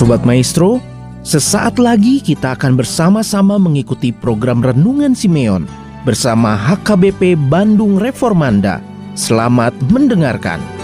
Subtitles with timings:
[0.00, 0.80] Sobat Maestro,
[1.20, 5.68] sesaat lagi kita akan bersama-sama mengikuti program Renungan Simeon
[6.08, 8.80] bersama HKBP Bandung Reformanda.
[9.12, 10.79] Selamat mendengarkan.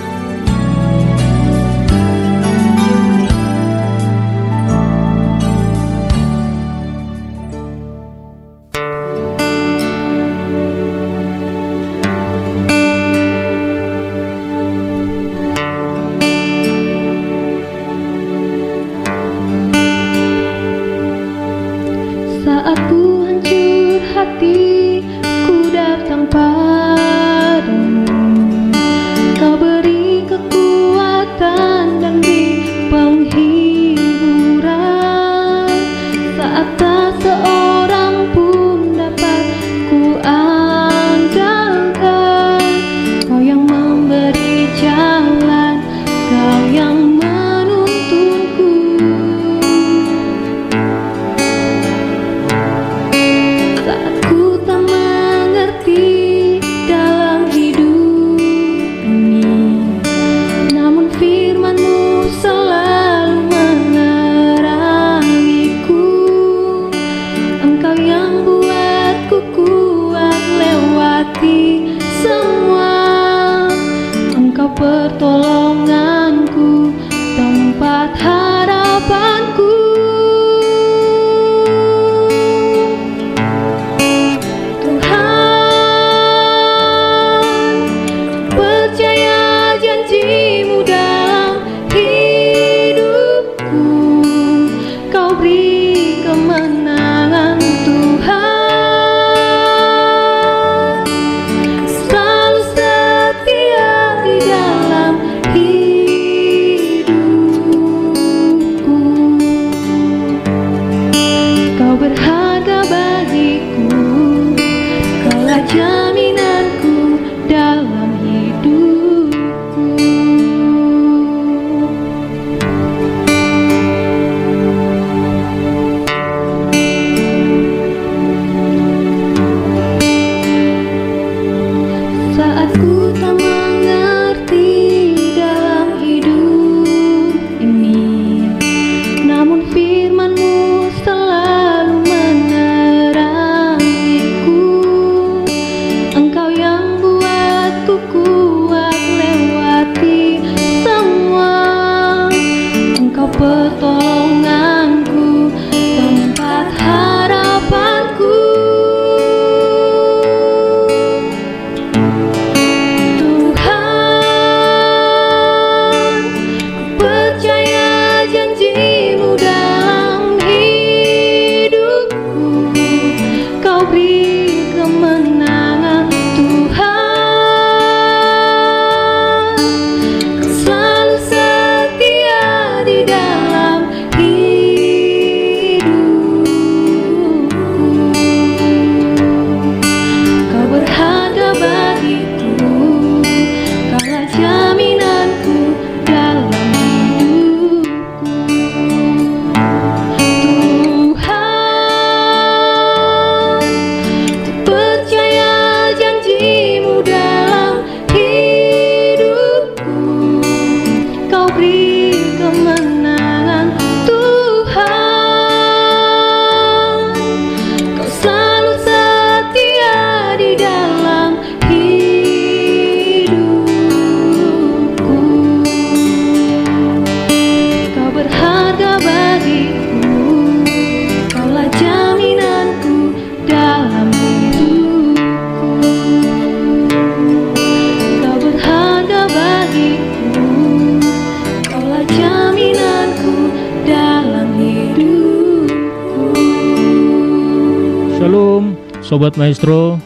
[249.26, 249.98] Sobat Maestro,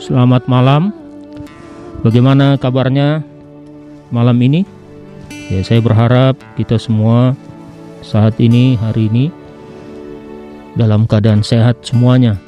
[0.00, 0.88] selamat malam.
[2.00, 3.20] Bagaimana kabarnya
[4.08, 4.64] malam ini?
[5.52, 7.36] Ya, saya berharap kita semua
[8.00, 9.28] saat ini, hari ini,
[10.80, 12.40] dalam keadaan sehat semuanya.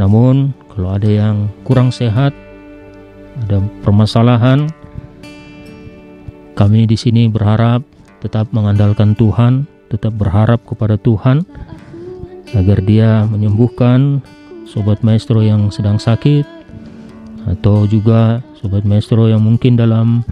[0.00, 2.32] Namun, kalau ada yang kurang sehat,
[3.44, 4.72] ada permasalahan,
[6.56, 7.84] kami di sini berharap
[8.24, 11.44] tetap mengandalkan Tuhan, tetap berharap kepada Tuhan
[12.56, 14.24] agar Dia menyembuhkan,
[14.66, 16.44] sobat maestro yang sedang sakit
[17.46, 20.26] atau juga sobat maestro yang mungkin dalam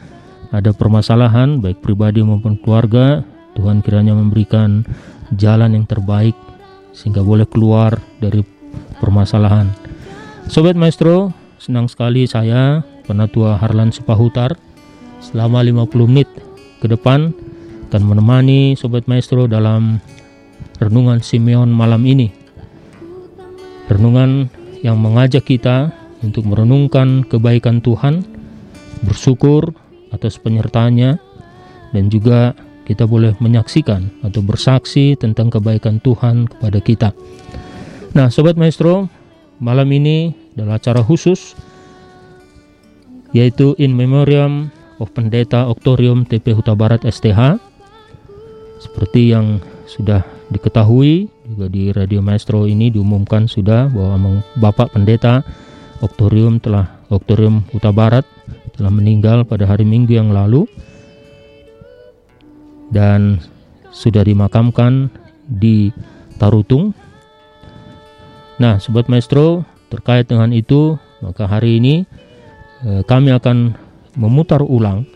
[0.50, 3.22] ada permasalahan baik pribadi maupun keluarga
[3.54, 4.82] Tuhan kiranya memberikan
[5.34, 6.34] jalan yang terbaik
[6.94, 8.42] sehingga boleh keluar dari
[8.98, 9.70] permasalahan.
[10.50, 14.58] Sobat Maestro senang sekali saya Penatua Harlan Supahutar
[15.22, 16.28] selama 50 menit
[16.82, 17.30] ke depan
[17.94, 20.02] akan menemani Sobat Maestro dalam
[20.82, 22.43] Renungan Simeon malam ini.
[23.88, 24.48] Renungan
[24.80, 25.92] yang mengajak kita
[26.24, 28.24] untuk merenungkan kebaikan Tuhan,
[29.04, 29.76] bersyukur
[30.08, 31.20] atas penyertaannya,
[31.92, 37.08] dan juga kita boleh menyaksikan atau bersaksi tentang kebaikan Tuhan kepada kita.
[38.12, 39.08] Nah, Sobat Maestro,
[39.58, 41.58] malam ini adalah acara khusus
[43.34, 44.70] yaitu In Memoriam
[45.02, 47.58] of Pendeta Oktorium TP Huta Barat STH.
[48.78, 49.58] Seperti yang
[49.90, 50.22] sudah
[50.54, 55.44] diketahui juga di Radio Maestro ini diumumkan sudah bahwa Bapak Pendeta
[56.00, 58.24] Oktorium telah Oktorium Huta Barat
[58.74, 60.64] telah meninggal pada hari Minggu yang lalu
[62.88, 63.38] dan
[63.92, 65.12] sudah dimakamkan
[65.46, 65.92] di
[66.40, 66.96] Tarutung.
[68.58, 69.62] Nah, sobat maestro,
[69.92, 71.94] terkait dengan itu, maka hari ini
[72.82, 73.76] eh, kami akan
[74.18, 75.06] memutar ulang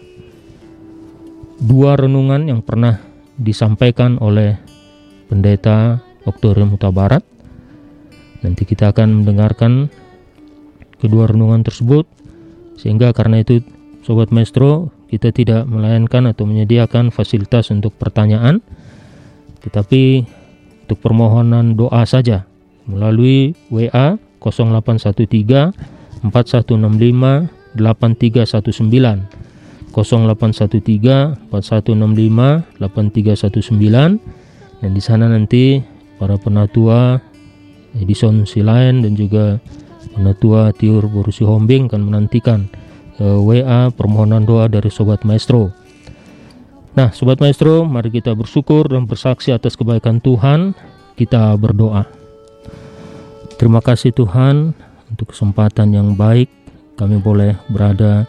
[1.58, 3.02] dua renungan yang pernah
[3.34, 4.58] disampaikan oleh
[5.26, 5.98] pendeta
[6.28, 7.24] Oktorium Huta Barat.
[8.44, 9.88] Nanti kita akan mendengarkan
[11.00, 12.04] kedua renungan tersebut.
[12.78, 13.64] Sehingga karena itu
[14.06, 18.60] sobat maestro kita tidak melayangkan atau menyediakan fasilitas untuk pertanyaan,
[19.64, 20.28] tetapi
[20.84, 22.44] untuk permohonan doa saja
[22.88, 25.74] melalui WA 0813
[26.24, 29.28] 4165 8319
[29.92, 34.20] 0813 4165 8319
[34.78, 35.82] dan di sana nanti
[36.18, 37.22] para penatua
[37.96, 39.62] Edison Silain dan juga
[40.12, 42.68] penatua Tiur Borusi Hombing akan menantikan
[43.22, 45.70] uh, eh, WA permohonan doa dari Sobat Maestro.
[46.98, 50.74] Nah, Sobat Maestro, mari kita bersyukur dan bersaksi atas kebaikan Tuhan.
[51.14, 52.06] Kita berdoa.
[53.58, 54.70] Terima kasih Tuhan
[55.10, 56.46] untuk kesempatan yang baik
[56.98, 58.26] kami boleh berada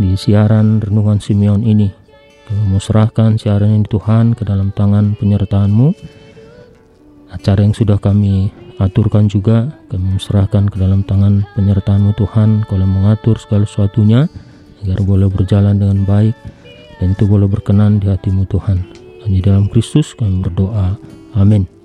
[0.00, 1.92] di siaran Renungan Simeon ini.
[2.48, 5.92] Kami mau serahkan siaran ini Tuhan ke dalam tangan penyertaan-Mu.
[7.28, 12.64] Acara yang sudah kami aturkan juga kami serahkan ke dalam tangan penyertaanmu Tuhan.
[12.66, 14.26] Kalau mengatur segala sesuatunya
[14.84, 16.34] agar boleh berjalan dengan baik
[16.98, 18.82] dan itu boleh berkenan di hatimu Tuhan.
[19.26, 20.96] Hanya dalam Kristus kami berdoa.
[21.36, 21.77] Amin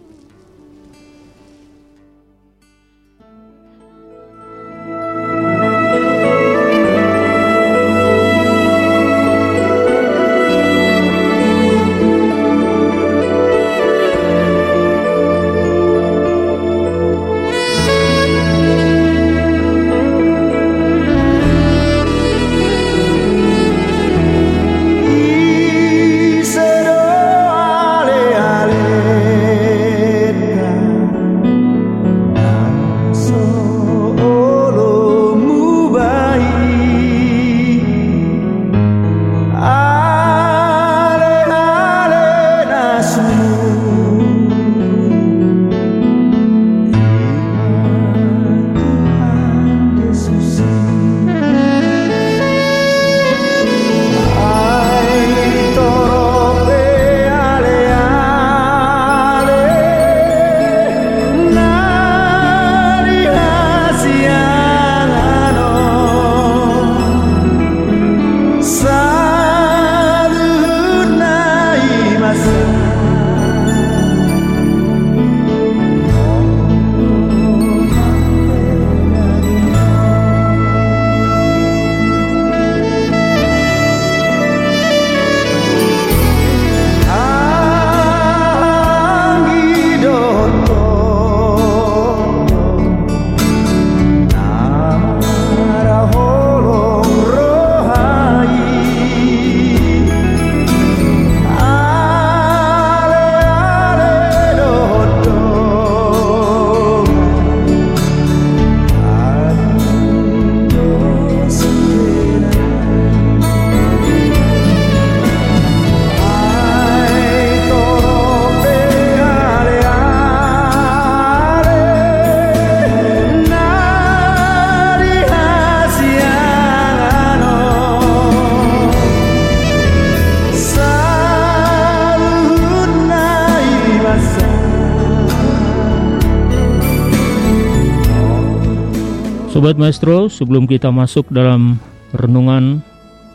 [139.64, 141.80] Sobat Maestro, sebelum kita masuk dalam
[142.12, 142.84] renungan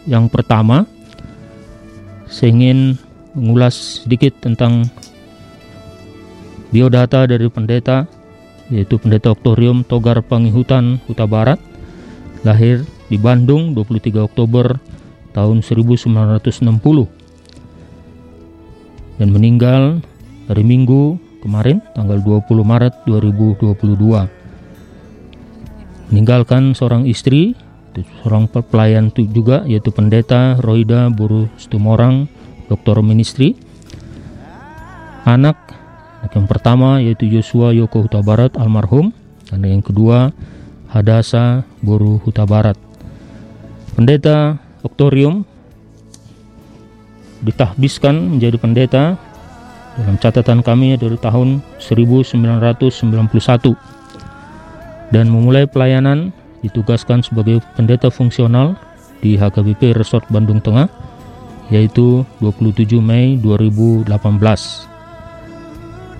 [0.04, 0.84] yang pertama,
[2.28, 3.00] saya ingin
[3.32, 4.92] mengulas sedikit tentang
[6.68, 8.04] biodata dari pendeta
[8.68, 11.56] yaitu pendeta Oktorium Togar Pangihutan Huta Barat
[12.44, 14.76] lahir di Bandung 23 Oktober
[15.32, 16.60] tahun 1960
[19.16, 20.04] dan meninggal
[20.44, 24.37] hari Minggu kemarin tanggal 20 Maret 2022
[26.08, 27.56] meninggalkan seorang istri
[28.22, 32.30] seorang pelayan juga yaitu pendeta Roida Buru Stumorang
[32.70, 33.58] Doktor Ministry
[35.26, 35.68] anak
[36.34, 39.12] yang pertama yaitu Yosua Yoko Huta Barat almarhum.
[39.48, 40.28] Dan yang kedua
[40.92, 42.76] Hadasa Buru Huta Barat.
[43.96, 45.42] Pendeta Oktorium
[47.42, 49.04] ditahbiskan menjadi pendeta
[49.98, 53.97] dalam catatan kami dari tahun 1991
[55.14, 58.76] dan memulai pelayanan ditugaskan sebagai pendeta fungsional
[59.22, 60.88] di HKBP Resort Bandung Tengah
[61.68, 64.08] yaitu 27 Mei 2018.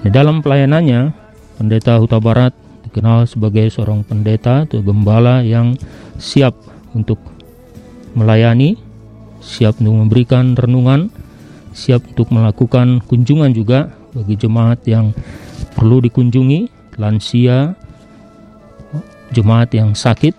[0.05, 1.11] Di dalam pelayanannya,
[1.57, 2.53] pendeta Huta Barat
[2.85, 5.75] dikenal sebagai seorang pendeta atau gembala yang
[6.21, 6.55] siap
[6.93, 7.19] untuk
[8.13, 8.77] melayani,
[9.41, 11.09] siap untuk memberikan renungan,
[11.73, 15.15] siap untuk melakukan kunjungan juga bagi jemaat yang
[15.79, 16.69] perlu dikunjungi,
[16.99, 17.78] lansia,
[19.33, 20.35] jemaat yang sakit,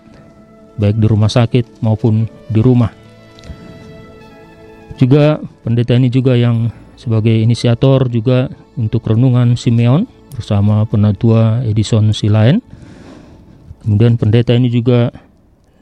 [0.79, 2.89] baik di rumah sakit maupun di rumah.
[4.99, 6.67] Juga pendeta ini juga yang
[6.99, 10.03] sebagai inisiator juga untuk renungan Simeon
[10.35, 12.59] bersama penatua Edison Silain.
[13.79, 15.15] Kemudian pendeta ini juga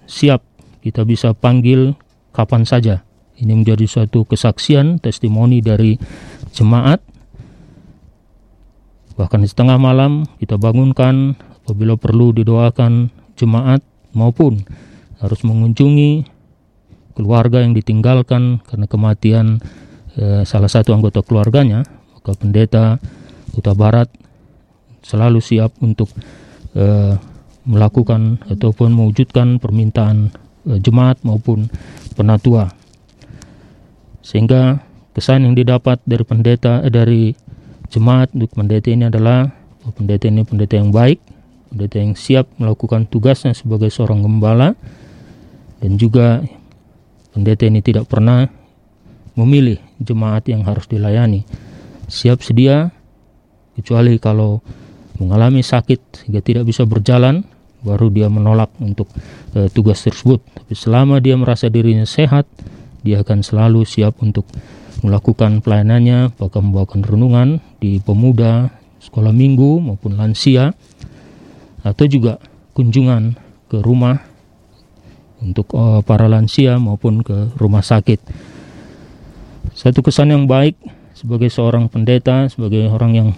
[0.06, 0.46] siap
[0.86, 1.98] kita bisa panggil
[2.30, 3.02] kapan saja.
[3.38, 5.98] Ini menjadi suatu kesaksian, testimoni dari
[6.54, 7.02] jemaat.
[9.18, 11.34] Bahkan di setengah malam kita bangunkan
[11.68, 13.84] apabila perlu didoakan jemaat
[14.16, 14.64] maupun
[15.20, 16.24] harus mengunjungi
[17.12, 19.60] keluarga yang ditinggalkan karena kematian
[20.16, 21.84] eh, salah satu anggota keluarganya,
[22.16, 23.04] maka pendeta
[23.52, 24.08] Kota Barat
[25.04, 26.08] selalu siap untuk
[26.72, 27.20] eh,
[27.68, 30.32] melakukan ataupun mewujudkan permintaan
[30.72, 31.68] eh, jemaat maupun
[32.16, 32.72] penatua.
[34.24, 34.80] Sehingga
[35.12, 37.36] kesan yang didapat dari pendeta eh, dari
[37.92, 39.52] jemaat untuk pendeta ini adalah
[39.98, 41.18] pendeta ini pendeta yang baik,
[41.70, 44.74] pendeta yang siap melakukan tugasnya sebagai seorang gembala.
[45.78, 46.42] Dan juga
[47.36, 48.50] pendeta ini tidak pernah
[49.38, 51.46] memilih jemaat yang harus dilayani.
[52.10, 52.90] Siap sedia
[53.78, 54.66] kecuali kalau
[55.22, 57.46] mengalami sakit sehingga tidak bisa berjalan
[57.86, 59.06] baru dia menolak untuk
[59.54, 60.42] uh, tugas tersebut.
[60.42, 62.50] Tapi selama dia merasa dirinya sehat
[63.06, 64.50] dia akan selalu siap untuk
[65.06, 67.48] melakukan pelayanannya bahkan membawakan renungan
[67.78, 70.74] di pemuda sekolah minggu maupun lansia
[71.92, 72.44] atau juga
[72.76, 73.40] kunjungan
[73.72, 74.24] ke rumah
[75.40, 78.20] untuk uh, para lansia maupun ke rumah sakit.
[79.78, 80.78] Satu kesan yang baik
[81.14, 83.30] sebagai seorang pendeta, sebagai orang yang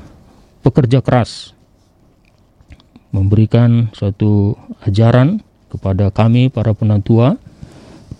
[0.63, 1.51] pekerja keras,
[3.11, 7.35] memberikan suatu ajaran kepada kami para penatua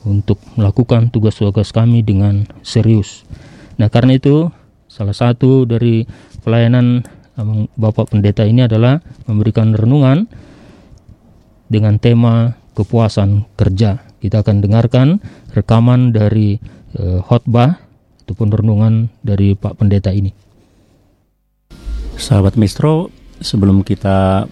[0.07, 3.27] untuk melakukan tugas-tugas kami dengan serius.
[3.75, 4.51] Nah, karena itu
[4.87, 6.03] salah satu dari
[6.43, 7.03] pelayanan
[7.75, 10.27] Bapak Pendeta ini adalah memberikan renungan
[11.69, 14.03] dengan tema kepuasan kerja.
[14.19, 15.23] Kita akan dengarkan
[15.55, 16.59] rekaman dari
[16.99, 17.79] uh, khotbah
[18.25, 18.93] ataupun renungan
[19.23, 20.35] dari Pak Pendeta ini.
[22.19, 23.07] Sahabat Mistro,
[23.39, 24.43] sebelum kita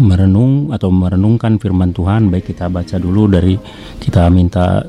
[0.00, 3.60] merenung atau merenungkan firman Tuhan, baik kita baca dulu dari
[4.00, 4.80] kita minta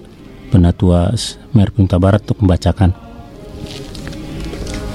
[0.48, 1.12] penatua
[1.52, 2.96] Merpinta Barat untuk membacakan.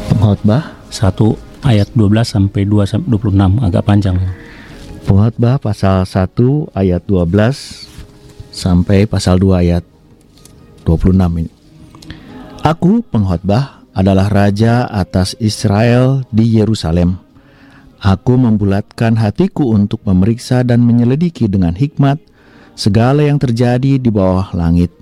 [0.09, 4.17] Pengkhotbah satu ayat 12 sampai 2 sampai 26 agak panjang.
[5.07, 7.89] Pengkhotbah pasal 1 ayat 12
[8.51, 9.85] sampai pasal 2 ayat
[10.83, 11.53] 26 ini.
[12.67, 17.23] Aku pengkhotbah adalah raja atas Israel di Yerusalem.
[18.03, 22.21] Aku membulatkan hatiku untuk memeriksa dan menyelidiki dengan hikmat
[22.77, 24.93] segala yang terjadi di bawah langit.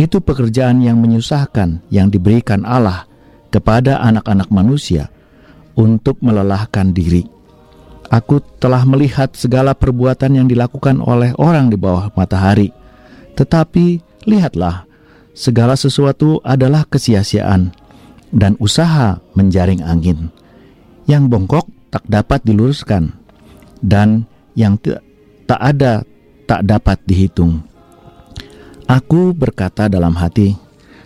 [0.00, 3.04] Itu pekerjaan yang menyusahkan yang diberikan Allah
[3.52, 5.12] kepada anak-anak manusia
[5.78, 7.24] untuk melelahkan diri.
[8.12, 12.68] Aku telah melihat segala perbuatan yang dilakukan oleh orang di bawah matahari.
[13.32, 14.84] Tetapi lihatlah,
[15.32, 17.72] segala sesuatu adalah kesia-siaan
[18.28, 20.28] dan usaha menjaring angin.
[21.08, 23.16] Yang bongkok tak dapat diluruskan
[23.80, 24.76] dan yang
[25.48, 26.04] tak ada
[26.44, 27.64] tak dapat dihitung.
[28.84, 30.52] Aku berkata dalam hati,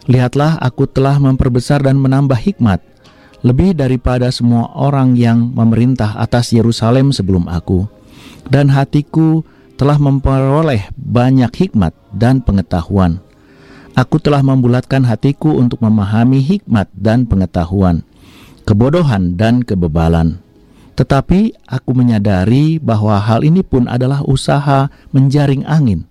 [0.06, 2.78] Lihatlah aku telah memperbesar dan menambah hikmat
[3.44, 7.84] lebih daripada semua orang yang memerintah atas Yerusalem sebelum aku,
[8.48, 9.44] dan hatiku
[9.76, 13.20] telah memperoleh banyak hikmat dan pengetahuan.
[13.96, 18.04] Aku telah membulatkan hatiku untuk memahami hikmat dan pengetahuan,
[18.68, 20.40] kebodohan dan kebebalan.
[20.96, 26.08] Tetapi aku menyadari bahwa hal ini pun adalah usaha menjaring angin,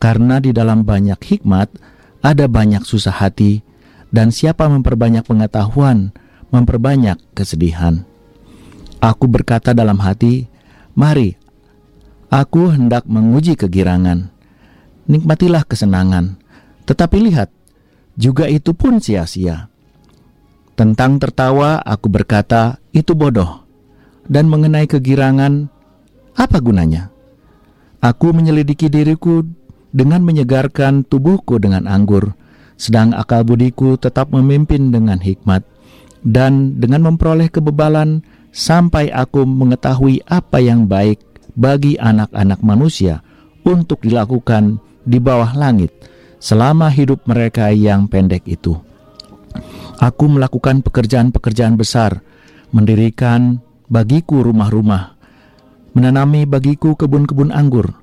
[0.00, 1.68] karena di dalam banyak hikmat
[2.24, 3.60] ada banyak susah hati,
[4.08, 6.12] dan siapa memperbanyak pengetahuan,
[6.54, 8.06] memperbanyak kesedihan.
[9.02, 10.46] Aku berkata dalam hati,
[10.94, 11.34] "Mari,
[12.30, 14.30] aku hendak menguji kegirangan.
[15.10, 16.38] Nikmatilah kesenangan."
[16.86, 17.50] Tetapi lihat,
[18.14, 19.66] juga itu pun sia-sia.
[20.78, 23.66] Tentang tertawa, aku berkata, "Itu bodoh."
[24.24, 25.68] Dan mengenai kegirangan,
[26.38, 27.12] apa gunanya?
[28.00, 29.44] Aku menyelidiki diriku
[29.92, 32.32] dengan menyegarkan tubuhku dengan anggur,
[32.80, 35.62] sedang akal budiku tetap memimpin dengan hikmat,
[36.24, 41.20] dan dengan memperoleh kebebalan sampai aku mengetahui apa yang baik
[41.54, 43.20] bagi anak-anak manusia
[43.62, 45.92] untuk dilakukan di bawah langit
[46.40, 48.76] selama hidup mereka yang pendek itu.
[50.02, 52.20] Aku melakukan pekerjaan-pekerjaan besar,
[52.74, 55.14] mendirikan bagiku rumah-rumah,
[55.94, 57.94] menanami bagiku kebun-kebun anggur.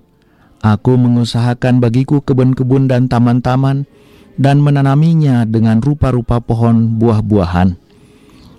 [0.62, 3.90] Aku mengusahakan bagiku kebun-kebun dan taman-taman,
[4.40, 7.91] dan menanaminya dengan rupa-rupa pohon buah-buahan.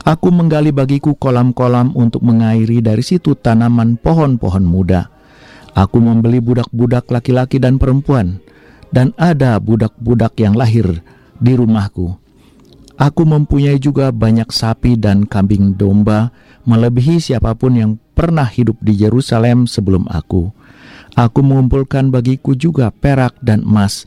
[0.02, 5.06] Aku menggali bagiku kolam-kolam untuk mengairi dari situ tanaman pohon-pohon muda.
[5.78, 8.42] Aku membeli budak-budak laki-laki dan perempuan,
[8.90, 11.00] dan ada budak-budak yang lahir
[11.38, 12.18] di rumahku.
[12.98, 16.34] Aku mempunyai juga banyak sapi dan kambing domba,
[16.68, 20.50] melebihi siapa pun yang pernah hidup di Yerusalem sebelum aku.
[21.14, 24.04] Aku mengumpulkan bagiku juga perak dan emas,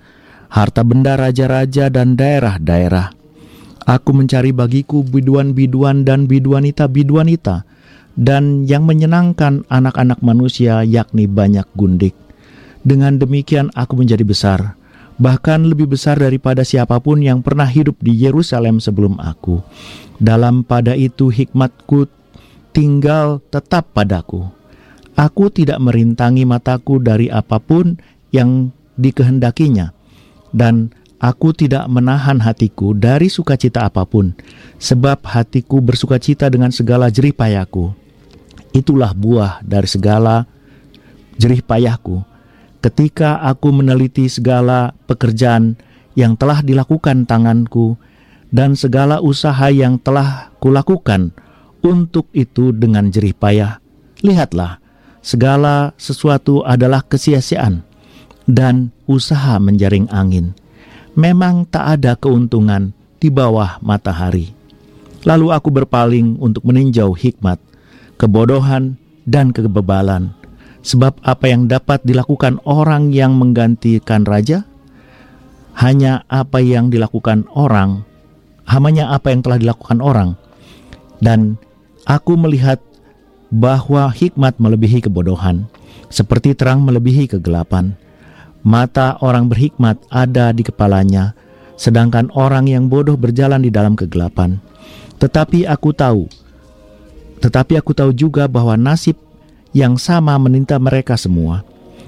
[0.52, 3.25] harta benda raja-raja dan daerah-daerah.
[3.86, 7.70] Aku mencari bagiku biduan-biduan dan biduanita-biduanita,
[8.18, 12.18] dan yang menyenangkan anak-anak manusia yakni banyak gundik.
[12.82, 14.74] Dengan demikian aku menjadi besar,
[15.22, 19.62] bahkan lebih besar daripada siapa pun yang pernah hidup di Yerusalem sebelum aku.
[20.18, 22.10] Dalam pada itu hikmatku
[22.74, 24.50] tinggal tetap padaku.
[25.16, 27.96] Aku tidak merintangi mataku dari apa pun
[28.33, 29.96] yang dikehendakinya,
[30.51, 30.92] dan
[31.25, 34.38] aku tidak menahan hatiku dari sukacita apa pun,
[34.77, 37.98] sebab hatiku bersukacita dengan segala jerih payahku.
[38.77, 40.46] Itulah buah dari segala
[41.42, 42.22] jerih payahku
[42.85, 45.74] ketika aku meneliti segala pekerjaan
[46.14, 47.98] yang telah dilakukan tanganku
[48.53, 51.33] dan segala usaha yang telah kulakukan
[51.81, 53.81] untuk itu dengan jerih payah,
[54.22, 54.77] lihatlah,
[55.25, 57.81] segala sesuatu adalah kesia-siaan
[58.46, 60.53] dan usaha menjaring angin.
[61.16, 64.51] Memang tak ada keuntungan di bawah matahari.
[65.24, 67.58] Lalu aku berpaling untuk meninjau hikmat,
[68.20, 70.36] kebodohan, dan kebebalan
[70.86, 74.70] Sebab apa yang dapat dilakukan orang yang menggantikan raja
[75.74, 78.06] hanya apa yang dilakukan orang,
[78.70, 80.38] hanya apa yang telah dilakukan orang.
[81.18, 81.58] Dan
[82.06, 82.78] aku melihat
[83.50, 85.66] bahwa hikmat melebihi kebodohan,
[86.14, 87.98] seperti terang melebihi kegelapan.
[88.66, 91.38] Mata orang berhikmat ada di kepalanya,
[91.78, 94.58] sedangkan orang yang bodoh berjalan di dalam kegelapan.
[95.22, 96.25] Tetapi aku tahu,
[97.46, 99.22] tetapi aku tahu juga bahwa nasib
[99.70, 101.62] yang sama menimpa mereka semua.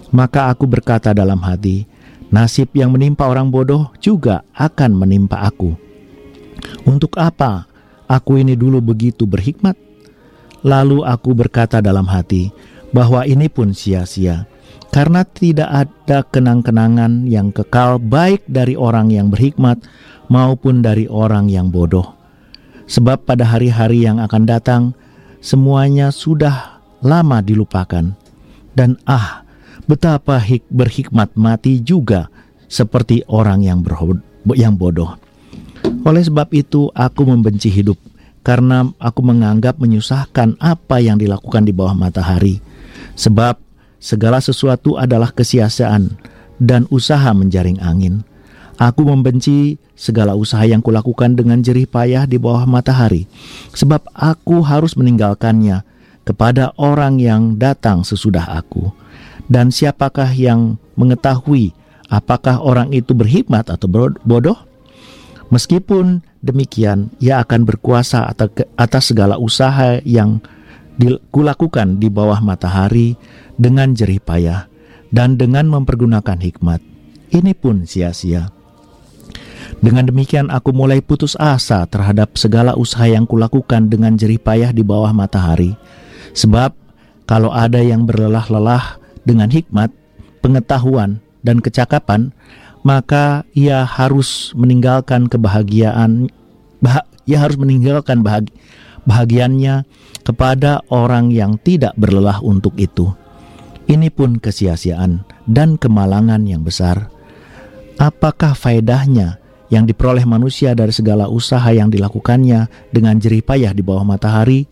[0.09, 1.85] Maka aku berkata dalam hati,
[2.33, 5.77] nasib yang menimpa orang bodoh juga akan menimpa aku.
[6.89, 7.69] Untuk apa
[8.09, 9.77] aku ini dulu begitu berhikmat?
[10.65, 12.49] Lalu aku berkata dalam hati
[12.89, 14.49] bahwa ini pun sia-sia,
[14.91, 19.83] karena tidak ada kenang-kenangan yang kekal baik dari orang yang berhikmat
[20.31, 22.15] maupun dari orang yang bodoh.
[22.87, 24.83] Sebab pada hari-hari yang akan datang,
[25.43, 28.15] semuanya sudah lama dilupakan.
[28.71, 29.43] Dan ah,
[29.89, 32.31] betapa hik berhikmat mati juga
[32.71, 33.83] seperti orang yang
[34.55, 35.19] yang bodoh.
[36.07, 37.99] Oleh sebab itu aku membenci hidup
[38.47, 42.63] karena aku menganggap menyusahkan apa yang dilakukan di bawah matahari.
[43.19, 43.66] Sebab
[43.97, 46.17] segala sesuatu adalah kesia-siaan
[46.57, 48.25] dan usaha menjaring angin.
[48.77, 53.25] Aku membenci segala usaha yang kulakukan dengan jerih payah di bawah matahari,
[53.73, 55.81] sebab aku harus meninggalkannya
[56.21, 58.93] kepada orang yang datang sesudah aku.
[59.49, 61.73] Dan siapakah yang mengetahui
[62.11, 63.87] apakah orang itu berhikmat atau
[64.21, 64.59] bodoh?
[65.47, 68.27] Meskipun demikian, ia akan berkuasa
[68.75, 70.43] atas segala usaha yang
[71.29, 73.15] kulakukan di bawah matahari
[73.57, 74.65] dengan jerih payah
[75.13, 76.81] dan dengan mempergunakan hikmat.
[77.31, 78.49] Ini pun sia-sia.
[79.83, 84.79] Dengan demikian aku mulai putus asa terhadap segala usaha yang kulakukan dengan jerih payah di
[84.79, 85.75] bawah matahari
[86.37, 86.77] Sebab
[87.25, 89.89] kalau ada yang berlelah-lelah dengan hikmat,
[90.45, 92.29] pengetahuan, dan kecakapan,
[92.85, 96.29] maka ia harus meninggalkan kebahagiaan
[96.77, 98.53] bah, ia harus meninggalkan bahagi,
[99.09, 99.83] bahagiannya
[100.27, 103.07] kepada orang yang tidak berlelah untuk itu.
[103.87, 107.07] Ini pun kesia-siaan dan kemalangan yang besar.
[107.95, 109.39] Apakah faedahnya
[109.71, 114.67] yang diperoleh manusia dari segala usaha yang dilakukannya dengan jerih payah di bawah matahari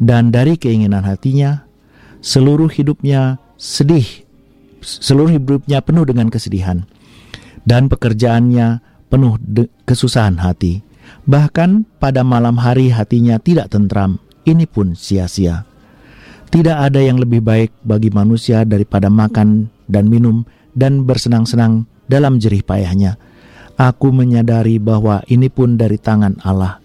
[0.00, 1.68] dan dari keinginan hatinya?
[2.24, 4.24] Seluruh hidupnya sedih,
[4.80, 6.88] seluruh hidupnya penuh dengan kesedihan,
[7.68, 8.80] dan pekerjaannya
[9.12, 9.36] penuh
[9.84, 10.80] kesusahan hati.
[11.28, 15.66] Bahkan pada malam hari hatinya tidak tentram, ini pun sia-sia.
[16.46, 22.62] Tidak ada yang lebih baik bagi manusia daripada makan dan minum dan bersenang-senang dalam jerih
[22.62, 23.18] payahnya.
[23.76, 26.80] Aku menyadari bahwa ini pun dari tangan Allah.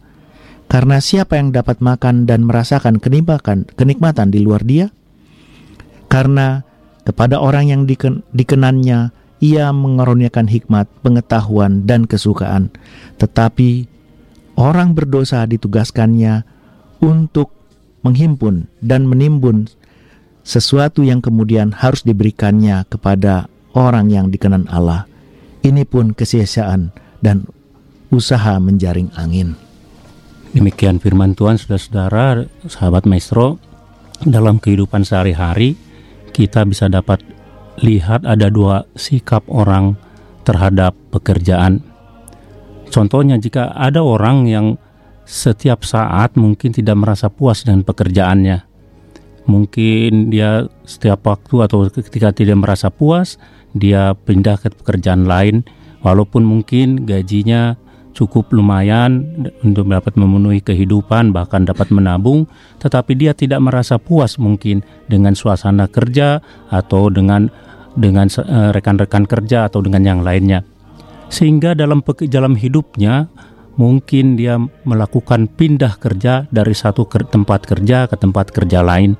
[0.67, 4.91] Karena siapa yang dapat makan dan merasakan kenikmatan, kenikmatan di luar dia?
[6.11, 6.63] Karena
[7.07, 12.71] kepada orang yang diken, dikenannya, ia mengaruniakan hikmat, pengetahuan, dan kesukaan.
[13.19, 13.87] Tetapi
[14.55, 16.45] orang berdosa ditugaskannya
[17.01, 17.51] untuk
[18.05, 19.69] menghimpun dan menimbun
[20.41, 23.45] sesuatu yang kemudian harus diberikannya kepada
[23.77, 25.05] orang yang dikenan Allah.
[25.61, 26.89] Ini pun kesia-siaan
[27.21, 27.45] dan
[28.09, 29.53] usaha menjaring angin.
[30.51, 33.61] Demikian firman Tuhan saudara-saudara, sahabat maestro,
[34.25, 35.77] dalam kehidupan sehari-hari
[36.31, 37.21] kita bisa dapat
[37.81, 39.95] lihat ada dua sikap orang
[40.43, 41.85] terhadap pekerjaan.
[42.91, 44.75] Contohnya jika ada orang yang
[45.31, 48.67] setiap saat mungkin tidak merasa puas dengan pekerjaannya.
[49.47, 53.39] Mungkin dia setiap waktu atau ketika tidak merasa puas,
[53.71, 55.63] dia pindah ke pekerjaan lain
[56.03, 57.79] walaupun mungkin gajinya
[58.11, 59.23] cukup lumayan
[59.63, 62.43] untuk dapat memenuhi kehidupan bahkan dapat menabung
[62.83, 67.47] tetapi dia tidak merasa puas mungkin dengan suasana kerja atau dengan
[67.95, 70.67] dengan eh, rekan-rekan kerja atau dengan yang lainnya
[71.31, 73.31] sehingga dalam dalam hidupnya
[73.79, 79.15] mungkin dia melakukan pindah kerja dari satu tempat kerja ke tempat kerja lain.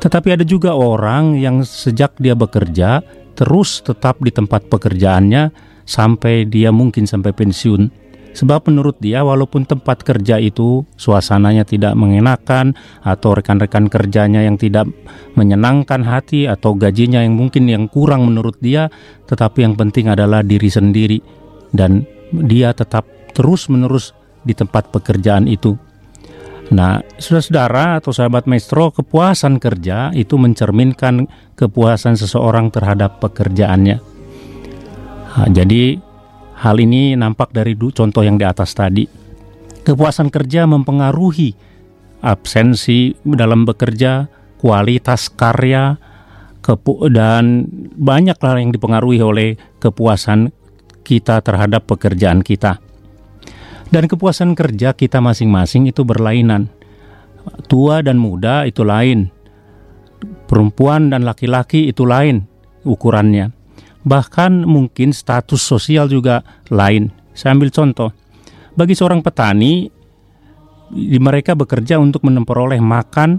[0.00, 3.00] Tetapi ada juga orang yang sejak dia bekerja
[3.34, 5.50] terus tetap di tempat pekerjaannya
[5.84, 8.04] sampai dia mungkin sampai pensiun.
[8.34, 12.74] Sebab menurut dia walaupun tempat kerja itu suasananya tidak mengenakan
[13.06, 14.90] atau rekan-rekan kerjanya yang tidak
[15.38, 18.90] menyenangkan hati atau gajinya yang mungkin yang kurang menurut dia,
[19.30, 21.22] tetapi yang penting adalah diri sendiri
[21.70, 22.02] dan
[22.34, 24.14] dia tetap terus-menerus
[24.46, 25.74] di tempat pekerjaan itu.
[26.72, 34.00] Nah, saudara-saudara atau sahabat maestro, kepuasan kerja itu mencerminkan kepuasan seseorang terhadap pekerjaannya.
[35.34, 36.00] Nah, jadi,
[36.64, 39.04] hal ini nampak dari contoh yang di atas tadi.
[39.84, 41.52] Kepuasan kerja mempengaruhi
[42.24, 44.24] absensi dalam bekerja,
[44.56, 46.00] kualitas karya,
[47.12, 47.68] dan
[48.00, 50.48] banyaklah yang dipengaruhi oleh kepuasan
[51.04, 52.80] kita terhadap pekerjaan kita.
[53.94, 56.66] Dan kepuasan kerja kita masing-masing itu berlainan.
[57.70, 59.30] Tua dan muda itu lain.
[60.50, 62.42] Perempuan dan laki-laki itu lain
[62.82, 63.54] ukurannya.
[64.02, 66.42] Bahkan mungkin status sosial juga
[66.74, 67.14] lain.
[67.38, 68.10] Saya ambil contoh.
[68.74, 69.86] Bagi seorang petani,
[71.22, 73.38] mereka bekerja untuk memperoleh makan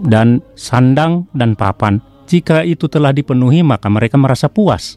[0.00, 2.00] dan sandang dan papan.
[2.24, 4.96] Jika itu telah dipenuhi, maka mereka merasa puas.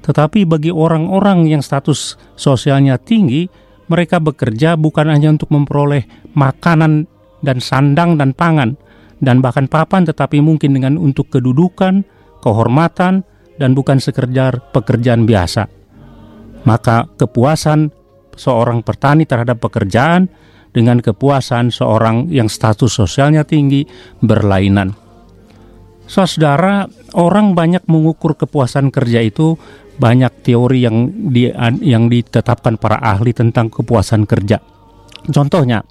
[0.00, 7.06] Tetapi bagi orang-orang yang status sosialnya tinggi, mereka bekerja bukan hanya untuk memperoleh makanan
[7.42, 8.74] dan sandang dan pangan
[9.22, 12.04] dan bahkan papan tetapi mungkin dengan untuk kedudukan,
[12.44, 13.24] kehormatan
[13.56, 15.68] dan bukan sekedar pekerjaan biasa.
[16.66, 17.94] Maka kepuasan
[18.36, 20.28] seorang petani terhadap pekerjaan
[20.76, 23.88] dengan kepuasan seorang yang status sosialnya tinggi
[24.20, 24.92] berlainan.
[26.06, 26.86] Saudara,
[27.18, 29.58] orang banyak mengukur kepuasan kerja itu
[29.96, 30.96] banyak teori yang
[31.32, 31.48] di,
[31.82, 34.60] yang ditetapkan para ahli tentang kepuasan kerja.
[35.26, 35.82] Contohnya,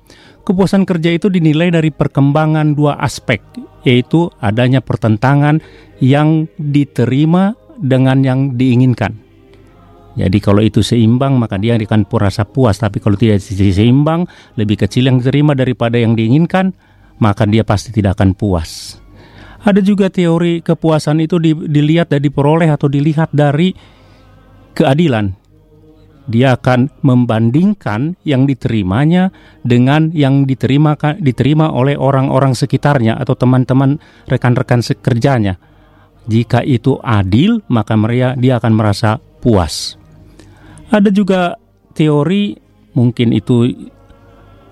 [0.46, 3.42] kepuasan kerja itu dinilai dari perkembangan dua aspek,
[3.84, 5.60] yaitu adanya pertentangan
[6.00, 9.26] yang diterima dengan yang diinginkan.
[10.16, 14.24] Jadi kalau itu seimbang maka dia akan merasa puas, tapi kalau tidak seimbang,
[14.56, 16.72] lebih kecil yang diterima daripada yang diinginkan,
[17.20, 19.04] maka dia pasti tidak akan puas.
[19.66, 23.74] Ada juga teori kepuasan itu dilihat dan diperoleh atau dilihat dari
[24.78, 25.34] keadilan.
[26.30, 29.34] Dia akan membandingkan yang diterimanya
[29.66, 33.98] dengan yang diterima diterima oleh orang-orang sekitarnya atau teman-teman
[34.30, 35.58] rekan-rekan kerjanya.
[36.26, 39.98] Jika itu adil, maka mereka dia akan merasa puas.
[40.90, 41.58] Ada juga
[41.94, 42.58] teori
[42.98, 43.70] mungkin itu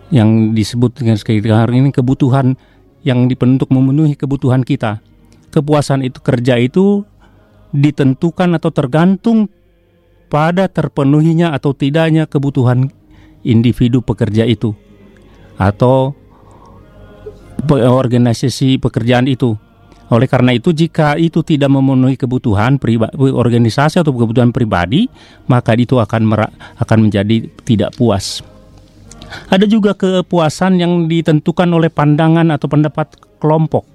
[0.10, 2.58] yang disebut dengan sekarang ini kebutuhan
[3.04, 5.00] yang dibentuk memenuhi kebutuhan kita.
[5.54, 7.06] Kepuasan itu kerja itu
[7.72, 9.52] ditentukan atau tergantung
[10.34, 12.89] kepada terpenuhinya atau tidaknya kebutuhan
[13.46, 14.74] individu pekerja itu
[15.62, 16.18] atau
[17.70, 19.54] organisasi pekerjaan itu.
[20.10, 25.06] Oleh karena itu jika itu tidak memenuhi kebutuhan pribadi organisasi atau kebutuhan pribadi,
[25.46, 26.34] maka itu akan
[26.82, 28.42] akan menjadi tidak puas.
[29.50, 33.86] Ada juga kepuasan yang ditentukan oleh pandangan atau pendapat kelompok.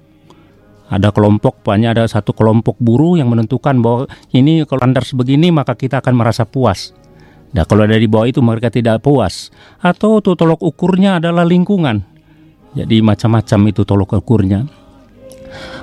[0.89, 5.77] Ada kelompok, banyak ada satu kelompok buruh yang menentukan bahwa ini kalau standar sebegini maka
[5.77, 6.97] kita akan merasa puas.
[7.53, 9.53] Nah kalau ada di bawah itu mereka tidak puas.
[9.81, 12.01] Atau tuh tolok ukurnya adalah lingkungan.
[12.73, 14.65] Jadi macam-macam itu tolok ukurnya.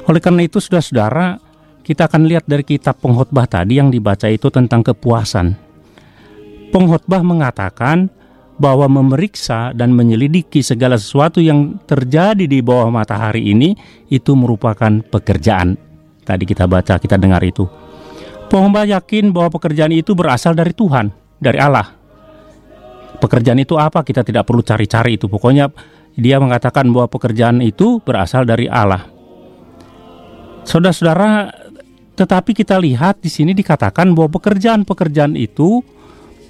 [0.07, 1.39] Oleh karena itu saudara-saudara,
[1.83, 5.55] kita akan lihat dari kitab pengkhotbah tadi yang dibaca itu tentang kepuasan.
[6.75, 8.11] Pengkhotbah mengatakan
[8.57, 13.77] bahwa memeriksa dan menyelidiki segala sesuatu yang terjadi di bawah matahari ini
[14.09, 15.77] itu merupakan pekerjaan.
[16.25, 17.69] Tadi kita baca, kita dengar itu.
[18.49, 21.87] Pengkhotbah yakin bahwa pekerjaan itu berasal dari Tuhan, dari Allah.
[23.21, 24.03] Pekerjaan itu apa?
[24.03, 25.27] Kita tidak perlu cari-cari itu.
[25.27, 25.71] Pokoknya
[26.17, 29.05] dia mengatakan bahwa pekerjaan itu berasal dari Allah.
[30.67, 31.53] Saudara-saudara,
[32.17, 35.85] tetapi kita lihat di sini dikatakan bahwa pekerjaan-pekerjaan itu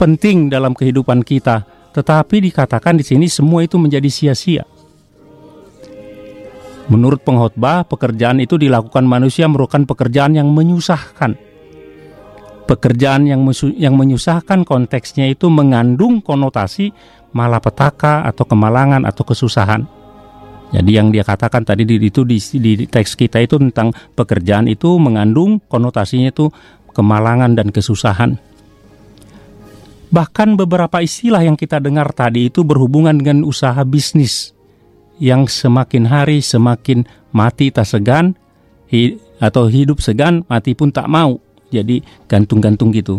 [0.01, 4.69] penting dalam kehidupan kita, tetapi dikatakan di sini semua itu menjadi sia-sia.
[6.93, 11.35] Menurut pengkhotbah, pekerjaan itu dilakukan manusia merupakan pekerjaan yang menyusahkan.
[12.69, 13.41] Pekerjaan yang
[13.81, 16.93] yang menyusahkan konteksnya itu mengandung konotasi
[17.33, 19.89] malapetaka atau kemalangan atau kesusahan.
[20.75, 24.99] Jadi yang dia katakan tadi di, itu di, di teks kita itu tentang pekerjaan itu
[24.99, 26.51] mengandung konotasinya itu
[26.93, 28.46] kemalangan dan kesusahan.
[30.07, 34.55] Bahkan beberapa istilah yang kita dengar tadi itu berhubungan dengan usaha bisnis
[35.19, 38.37] yang semakin hari semakin mati tak segan
[38.93, 41.41] hi- atau hidup segan mati pun tak mau.
[41.75, 43.19] Jadi gantung-gantung gitu.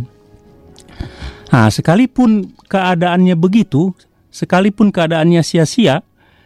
[1.51, 3.91] Nah, sekalipun keadaannya begitu,
[4.31, 6.03] sekalipun keadaannya sia-sia,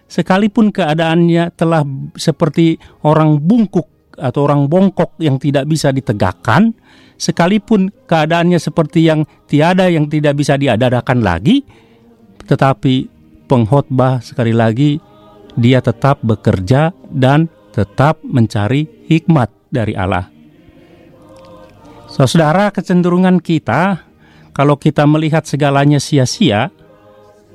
[0.10, 1.86] sekalipun keadaannya telah
[2.18, 3.86] seperti orang bungkuk
[4.22, 6.78] atau orang bongkok yang tidak bisa ditegakkan,
[7.18, 11.66] sekalipun keadaannya seperti yang tiada yang tidak bisa diadakan lagi,
[12.46, 13.10] tetapi
[13.50, 15.02] pengkhotbah sekali lagi
[15.58, 20.30] dia tetap bekerja dan tetap mencari hikmat dari Allah.
[22.12, 24.04] Saudara, kecenderungan kita
[24.52, 26.70] kalau kita melihat segalanya sia-sia,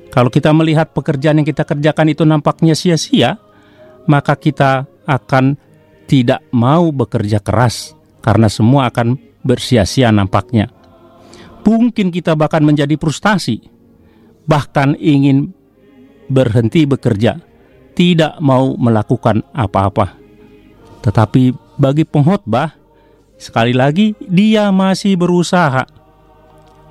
[0.09, 3.37] kalau kita melihat pekerjaan yang kita kerjakan itu nampaknya sia-sia,
[4.09, 5.61] maka kita akan
[6.07, 7.93] tidak mau bekerja keras
[8.23, 10.71] karena semua akan bersia-sia nampaknya.
[11.67, 13.59] Mungkin kita bahkan menjadi frustasi,
[14.47, 15.51] bahkan ingin
[16.31, 17.43] berhenti bekerja,
[17.91, 20.15] tidak mau melakukan apa-apa.
[21.03, 22.71] Tetapi bagi pengkhotbah,
[23.35, 25.83] sekali lagi dia masih berusaha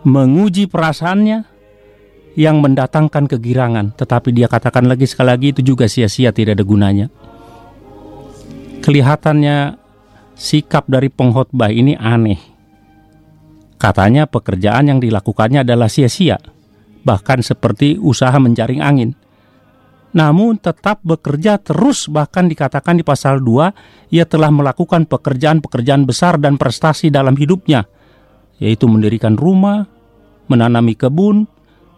[0.04, 1.56] menguji perasaannya
[2.36, 7.08] yang mendatangkan kegirangan, tetapi dia katakan lagi sekali lagi itu juga sia-sia tidak ada gunanya.
[8.86, 9.82] Kelihatannya
[10.38, 12.38] sikap dari pengkhotbah ini aneh.
[13.82, 16.38] Katanya pekerjaan yang dilakukannya adalah sia-sia,
[17.02, 19.18] bahkan seperti usaha menjaring angin.
[20.14, 26.54] Namun tetap bekerja terus bahkan dikatakan di pasal 2 ia telah melakukan pekerjaan-pekerjaan besar dan
[26.54, 27.90] prestasi dalam hidupnya
[28.62, 29.84] yaitu mendirikan rumah,
[30.46, 31.44] menanami kebun,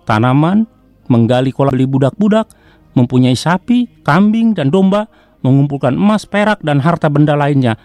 [0.09, 0.65] tanaman,
[1.07, 2.49] menggali kolam beli budak-budak,
[2.97, 5.07] mempunyai sapi, kambing, dan domba,
[5.43, 7.79] mengumpulkan emas, perak, dan harta benda lainnya.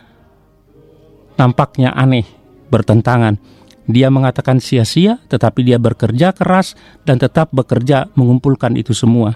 [1.38, 2.26] Nampaknya aneh,
[2.70, 3.38] bertentangan.
[3.84, 9.36] Dia mengatakan sia-sia, tetapi dia bekerja keras dan tetap bekerja mengumpulkan itu semua.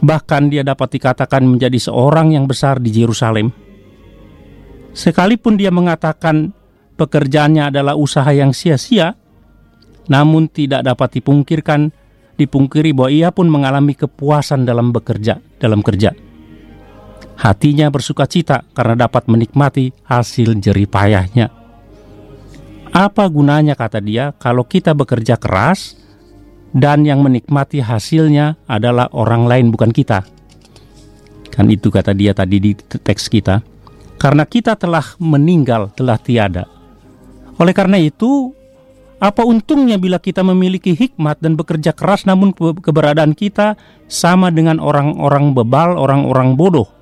[0.00, 3.52] Bahkan dia dapat dikatakan menjadi seorang yang besar di Yerusalem.
[4.96, 6.56] Sekalipun dia mengatakan
[6.96, 9.12] pekerjaannya adalah usaha yang sia-sia,
[10.08, 11.92] namun tidak dapat dipungkirkan
[12.40, 16.29] dipungkiri bahwa ia pun mengalami kepuasan dalam bekerja, dalam kerja.
[17.40, 21.48] Hatinya bersuka cita karena dapat menikmati hasil jerih payahnya.
[22.92, 25.96] Apa gunanya kata dia kalau kita bekerja keras
[26.76, 30.20] dan yang menikmati hasilnya adalah orang lain bukan kita?
[31.48, 33.64] Kan itu kata dia tadi di teks kita.
[34.20, 36.68] Karena kita telah meninggal, telah tiada.
[37.56, 38.52] Oleh karena itu,
[39.16, 43.80] apa untungnya bila kita memiliki hikmat dan bekerja keras namun ke- keberadaan kita
[44.12, 46.99] sama dengan orang-orang bebal, orang-orang bodoh?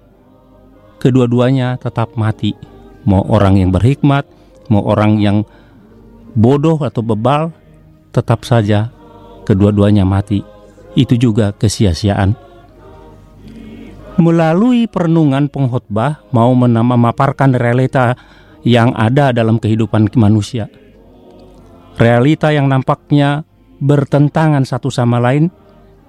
[0.98, 2.58] Kedua-duanya tetap mati.
[3.06, 4.26] Mau orang yang berhikmat,
[4.66, 5.46] mau orang yang
[6.34, 7.54] bodoh atau bebal,
[8.10, 8.90] tetap saja
[9.46, 10.42] kedua-duanya mati.
[10.98, 12.34] Itu juga kesia-siaan.
[14.18, 18.18] Melalui perenungan pengkhotbah mau menamaparkan realita
[18.66, 20.66] yang ada dalam kehidupan manusia.
[21.98, 23.42] realita yang nampaknya
[23.82, 25.50] bertentangan satu sama lain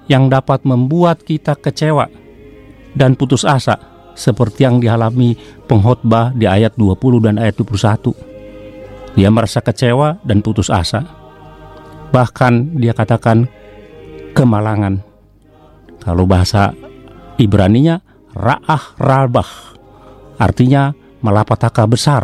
[0.05, 2.05] yang dapat membuat kita kecewa
[2.93, 3.77] dan putus asa
[4.19, 9.15] seperti yang dialami pengkhotbah di ayat 20 dan ayat 21.
[9.15, 11.07] Dia merasa kecewa dan putus asa.
[12.11, 13.47] Bahkan dia katakan
[14.35, 14.99] kemalangan.
[16.03, 16.75] Kalau bahasa
[17.39, 18.03] Ibraninya
[18.35, 19.79] ra'ah rabah
[20.39, 20.91] artinya
[21.23, 22.23] malapetaka besar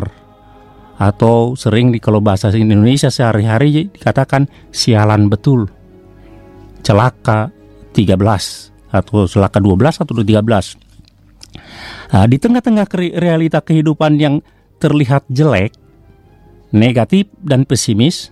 [0.95, 5.67] atau sering di kalau bahasa Indonesia sehari-hari dikatakan sialan betul
[6.79, 7.51] celaka
[7.91, 8.15] 13
[8.95, 10.84] atau celaka 12 atau 13
[12.11, 12.87] nah, di tengah-tengah
[13.17, 14.35] realita kehidupan yang
[14.79, 15.73] terlihat jelek
[16.75, 18.31] negatif dan pesimis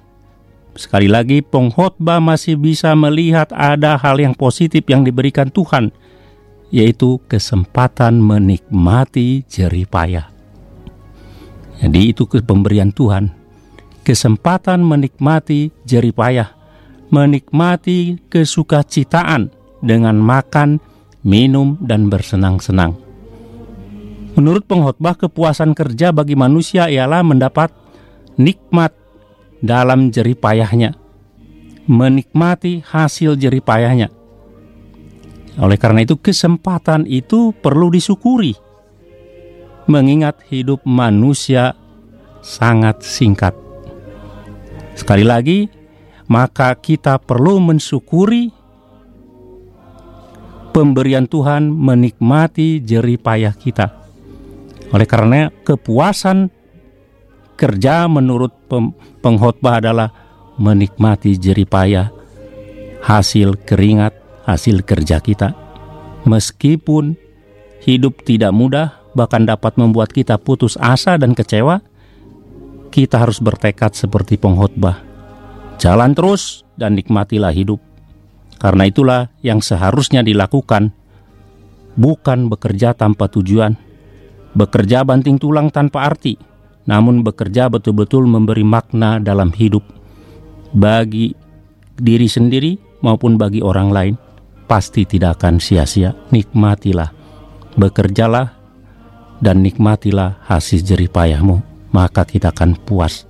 [0.74, 5.94] sekali lagi pengkhotbah masih bisa melihat ada hal yang positif yang diberikan Tuhan
[6.74, 10.34] yaitu kesempatan menikmati jerih payah
[11.84, 13.36] jadi itu pemberian Tuhan.
[14.08, 16.56] Kesempatan menikmati jerih payah,
[17.12, 19.52] menikmati kesukacitaan
[19.84, 20.80] dengan makan,
[21.28, 23.03] minum, dan bersenang-senang.
[24.34, 27.70] Menurut pengkhotbah, kepuasan kerja bagi manusia ialah mendapat
[28.34, 28.90] nikmat
[29.62, 30.98] dalam jerih payahnya,
[31.86, 34.10] menikmati hasil jerih payahnya.
[35.62, 38.58] Oleh karena itu, kesempatan itu perlu disyukuri
[39.86, 41.78] mengingat hidup manusia
[42.42, 43.54] sangat singkat.
[44.98, 45.70] Sekali lagi,
[46.26, 48.50] maka kita perlu mensyukuri
[50.74, 54.03] pemberian Tuhan menikmati jerih payah kita.
[54.94, 56.54] Oleh karena kepuasan
[57.58, 58.54] kerja menurut
[59.20, 60.10] pengkhotbah adalah
[60.62, 62.14] menikmati jerih payah
[63.04, 64.16] hasil keringat,
[64.48, 65.52] hasil kerja kita.
[66.24, 67.20] Meskipun
[67.84, 71.84] hidup tidak mudah, bahkan dapat membuat kita putus asa dan kecewa,
[72.94, 75.04] kita harus bertekad seperti pengkhotbah.
[75.82, 77.82] Jalan terus dan nikmatilah hidup.
[78.56, 80.96] Karena itulah yang seharusnya dilakukan,
[82.00, 83.76] bukan bekerja tanpa tujuan,
[84.54, 86.38] bekerja banting tulang tanpa arti,
[86.86, 89.84] namun bekerja betul-betul memberi makna dalam hidup
[90.74, 91.34] bagi
[91.98, 94.16] diri sendiri maupun bagi orang lain.
[94.64, 96.16] Pasti tidak akan sia-sia.
[96.32, 97.12] Nikmatilah,
[97.76, 98.48] bekerjalah
[99.44, 101.60] dan nikmatilah hasil jerih payahmu,
[101.92, 103.28] maka kita akan puas.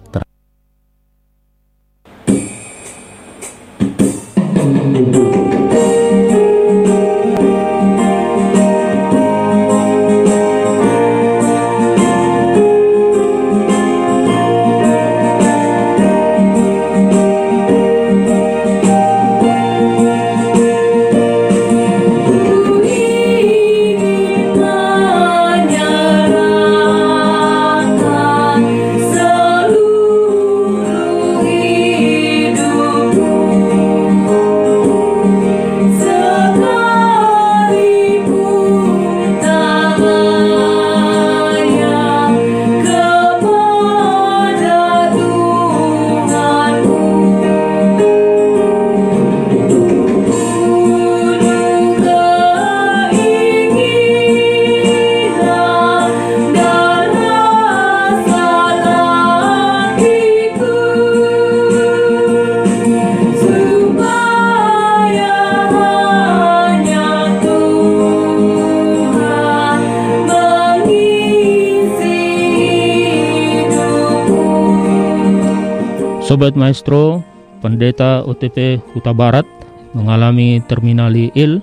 [76.74, 77.22] Maestro,
[77.62, 79.46] Pendeta OTP Huta Barat
[79.94, 81.62] mengalami terminali ill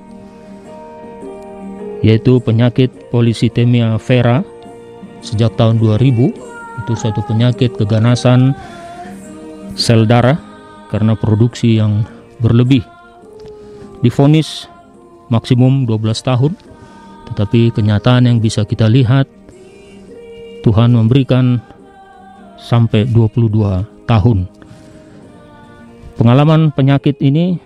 [1.99, 4.47] yaitu penyakit polisitemia vera
[5.19, 8.55] sejak tahun 2000 itu satu penyakit keganasan
[9.75, 10.39] sel darah
[10.95, 12.07] karena produksi yang
[12.39, 12.87] berlebih.
[14.07, 14.71] Difonis
[15.27, 16.55] maksimum 12 tahun
[17.35, 19.27] tetapi kenyataan yang bisa kita lihat
[20.63, 21.59] Tuhan memberikan
[22.63, 24.60] sampai 22 tahun
[26.21, 27.57] Pengalaman penyakit ini,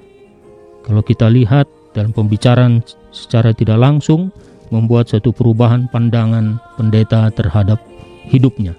[0.87, 4.31] kalau kita lihat dalam pembicaraan secara tidak langsung,
[4.71, 7.83] membuat satu perubahan pandangan pendeta terhadap
[8.31, 8.79] hidupnya.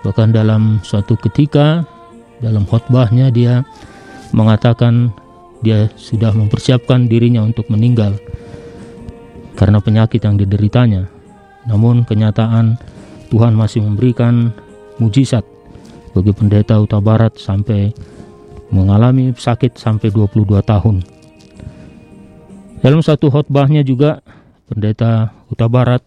[0.00, 1.84] Bahkan dalam suatu ketika,
[2.40, 3.68] dalam khotbahnya dia
[4.32, 5.12] mengatakan
[5.60, 8.16] dia sudah mempersiapkan dirinya untuk meninggal
[9.60, 11.04] karena penyakit yang dideritanya.
[11.68, 12.80] Namun kenyataan
[13.28, 14.56] Tuhan masih memberikan
[14.96, 15.44] mujizat
[16.16, 17.92] bagi pendeta Utara Barat sampai
[18.70, 21.02] mengalami sakit sampai 22 tahun.
[22.80, 24.24] Dalam satu khotbahnya juga
[24.70, 26.02] pendeta Huta Barat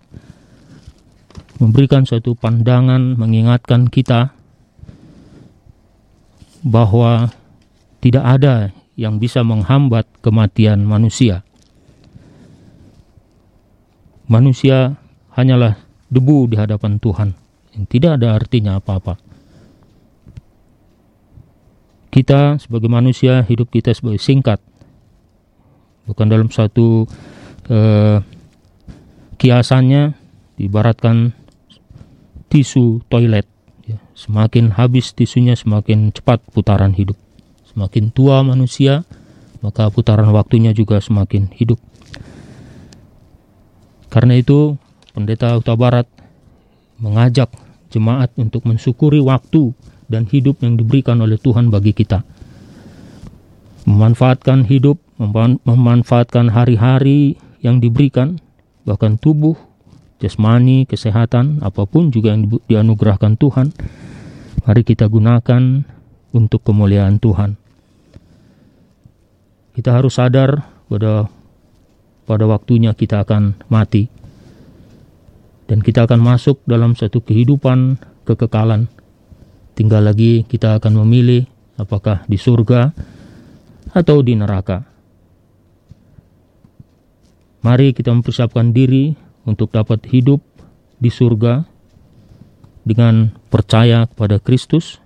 [1.61, 4.33] memberikan suatu pandangan mengingatkan kita
[6.65, 7.29] bahwa
[8.01, 11.45] tidak ada yang bisa menghambat kematian manusia.
[14.25, 14.97] Manusia
[15.35, 15.77] hanyalah
[16.09, 17.43] debu di hadapan Tuhan
[17.89, 19.17] tidak ada artinya apa-apa.
[22.13, 24.61] Kita sebagai manusia hidup kita sebagai singkat,
[26.05, 27.09] bukan dalam satu
[27.65, 28.21] eh,
[29.41, 30.13] kiasannya
[30.61, 31.33] diibaratkan
[32.53, 33.49] tisu toilet.
[33.89, 37.17] Ya, semakin habis tisunya semakin cepat putaran hidup.
[37.73, 39.09] Semakin tua manusia,
[39.65, 41.81] maka putaran waktunya juga semakin hidup.
[44.13, 44.77] Karena itu,
[45.17, 46.05] Pendeta Huta Barat
[47.01, 47.49] mengajak
[47.89, 49.73] jemaat untuk mensyukuri waktu
[50.13, 52.21] dan hidup yang diberikan oleh Tuhan bagi kita.
[53.89, 55.01] Memanfaatkan hidup,
[55.65, 58.37] memanfaatkan hari-hari yang diberikan,
[58.85, 59.57] bahkan tubuh,
[60.21, 63.73] jasmani, kesehatan, apa pun juga yang dianugerahkan Tuhan,
[64.63, 65.83] mari kita gunakan
[66.31, 67.57] untuk kemuliaan Tuhan.
[69.73, 71.25] Kita harus sadar pada
[72.23, 74.07] pada waktunya kita akan mati.
[75.63, 77.97] Dan kita akan masuk dalam satu kehidupan
[78.27, 78.91] kekekalan.
[79.73, 81.49] Tinggal lagi kita akan memilih
[81.81, 82.93] apakah di surga
[83.93, 84.85] atau di neraka.
[87.63, 89.15] Mari kita mempersiapkan diri
[89.47, 90.43] untuk dapat hidup
[90.99, 91.63] di surga
[92.83, 94.99] dengan percaya kepada Kristus,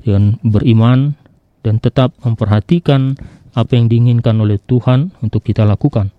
[0.00, 1.14] dengan beriman,
[1.60, 3.20] dan tetap memperhatikan
[3.54, 6.10] apa yang diinginkan oleh Tuhan untuk kita lakukan.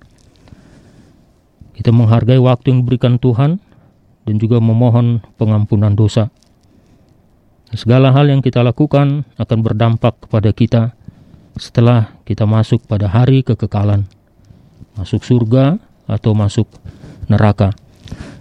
[1.76, 3.60] Kita menghargai waktu yang diberikan Tuhan
[4.26, 6.32] dan juga memohon pengampunan dosa.
[7.76, 10.84] Segala hal yang kita lakukan akan berdampak kepada kita
[11.60, 14.08] setelah kita masuk pada hari kekekalan,
[14.96, 15.76] masuk surga
[16.08, 16.72] atau masuk
[17.28, 17.76] neraka.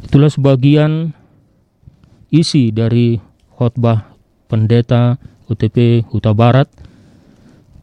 [0.07, 1.11] Itulah sebagian
[2.30, 3.18] isi dari
[3.59, 4.14] khotbah
[4.47, 5.18] pendeta
[5.51, 6.70] UTP Huta Barat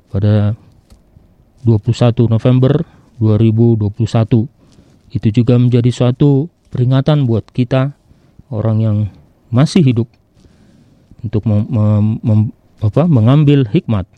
[0.08, 0.56] pada
[1.68, 2.88] 21 November
[3.20, 4.48] 2021.
[5.12, 7.92] Itu juga menjadi suatu peringatan buat kita
[8.48, 8.98] orang yang
[9.52, 10.08] masih hidup
[11.22, 12.42] untuk mem, mem, mem,
[12.82, 14.10] apa, mengambil hikmat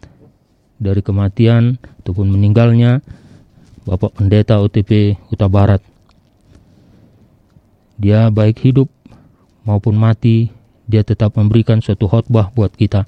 [0.80, 3.04] dari kematian ataupun meninggalnya
[3.84, 5.84] Bapak Pendeta OTP Huta Barat.
[8.00, 8.88] Dia baik hidup
[9.68, 10.52] maupun mati,
[10.88, 13.08] dia tetap memberikan suatu khotbah buat kita.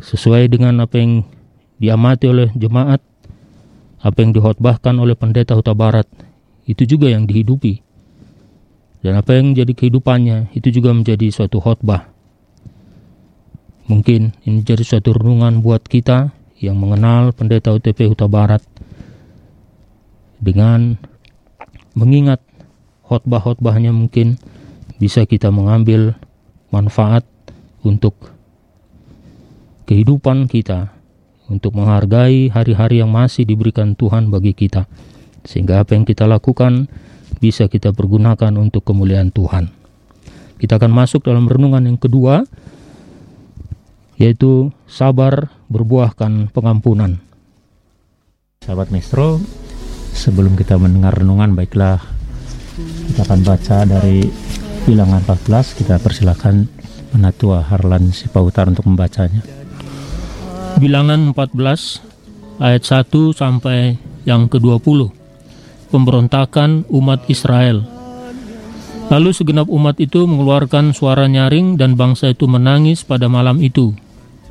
[0.00, 1.24] Sesuai dengan apa yang
[1.76, 3.04] diamati oleh jemaat
[4.00, 6.08] apa yang dihotbahkan oleh pendeta Huta Barat
[6.64, 7.84] itu juga yang dihidupi.
[9.00, 12.08] Dan apa yang menjadi kehidupannya itu juga menjadi suatu khotbah.
[13.90, 16.30] Mungkin ini jadi suatu renungan buat kita
[16.62, 18.62] yang mengenal pendeta UTP Huta Barat
[20.38, 20.94] dengan
[21.98, 22.38] mengingat
[23.10, 24.38] khotbah-khotbahnya mungkin
[25.02, 26.14] bisa kita mengambil
[26.70, 27.26] manfaat
[27.82, 28.14] untuk
[29.90, 30.94] kehidupan kita
[31.50, 34.86] untuk menghargai hari-hari yang masih diberikan Tuhan bagi kita.
[35.42, 36.86] Sehingga apa yang kita lakukan
[37.42, 39.66] bisa kita pergunakan untuk kemuliaan Tuhan.
[40.62, 42.46] Kita akan masuk dalam renungan yang kedua,
[44.20, 47.24] yaitu sabar berbuahkan pengampunan.
[48.60, 49.40] Sahabat Maestro,
[50.12, 52.04] sebelum kita mendengar renungan, baiklah
[53.08, 54.28] kita akan baca dari
[54.84, 56.68] bilangan 14, kita persilakan
[57.16, 59.40] Menatua Harlan Sipautar untuk membacanya.
[60.76, 63.96] Bilangan 14 ayat 1 sampai
[64.28, 65.10] yang ke-20.
[65.90, 67.82] Pemberontakan umat Israel.
[69.10, 73.90] Lalu segenap umat itu mengeluarkan suara nyaring dan bangsa itu menangis pada malam itu.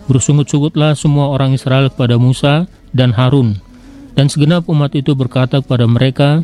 [0.09, 3.61] Bersungut-sungutlah semua orang Israel kepada Musa dan Harun.
[4.17, 6.41] Dan segenap umat itu berkata kepada mereka,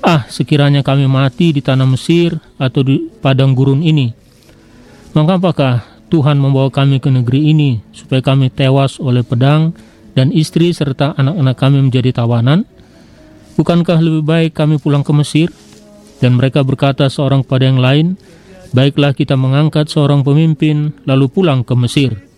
[0.00, 4.12] Ah, sekiranya kami mati di tanah Mesir atau di padang gurun ini.
[5.16, 5.74] Maka apakah
[6.12, 9.72] Tuhan membawa kami ke negeri ini supaya kami tewas oleh pedang
[10.12, 12.68] dan istri serta anak-anak kami menjadi tawanan?
[13.56, 15.48] Bukankah lebih baik kami pulang ke Mesir?
[16.20, 18.06] Dan mereka berkata seorang kepada yang lain,
[18.74, 22.33] Baiklah kita mengangkat seorang pemimpin lalu pulang ke Mesir.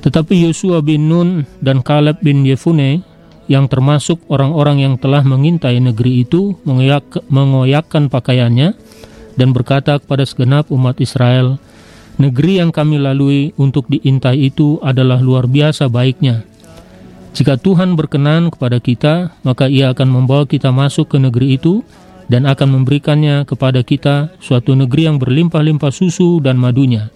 [0.00, 3.04] Tetapi Yosua bin Nun dan Kaleb bin Yefune
[3.50, 6.56] yang termasuk orang-orang yang telah mengintai negeri itu
[7.28, 8.72] mengoyakkan pakaiannya
[9.36, 11.58] dan berkata kepada segenap umat Israel,
[12.20, 16.44] Negeri yang kami lalui untuk diintai itu adalah luar biasa baiknya.
[17.32, 21.80] Jika Tuhan berkenan kepada kita, maka Ia akan membawa kita masuk ke negeri itu
[22.28, 27.08] dan akan memberikannya kepada kita suatu negeri yang berlimpah-limpah susu dan madunya.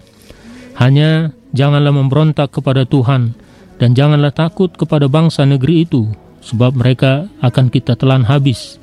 [0.73, 3.31] Hanya janganlah memberontak kepada Tuhan
[3.79, 6.11] dan janganlah takut kepada bangsa negeri itu,
[6.43, 8.77] sebab mereka akan kita telan habis.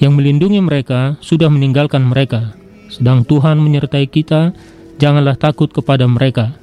[0.00, 2.56] Yang melindungi mereka sudah meninggalkan mereka,
[2.88, 4.56] sedang Tuhan menyertai kita
[4.96, 6.56] janganlah takut kepada mereka.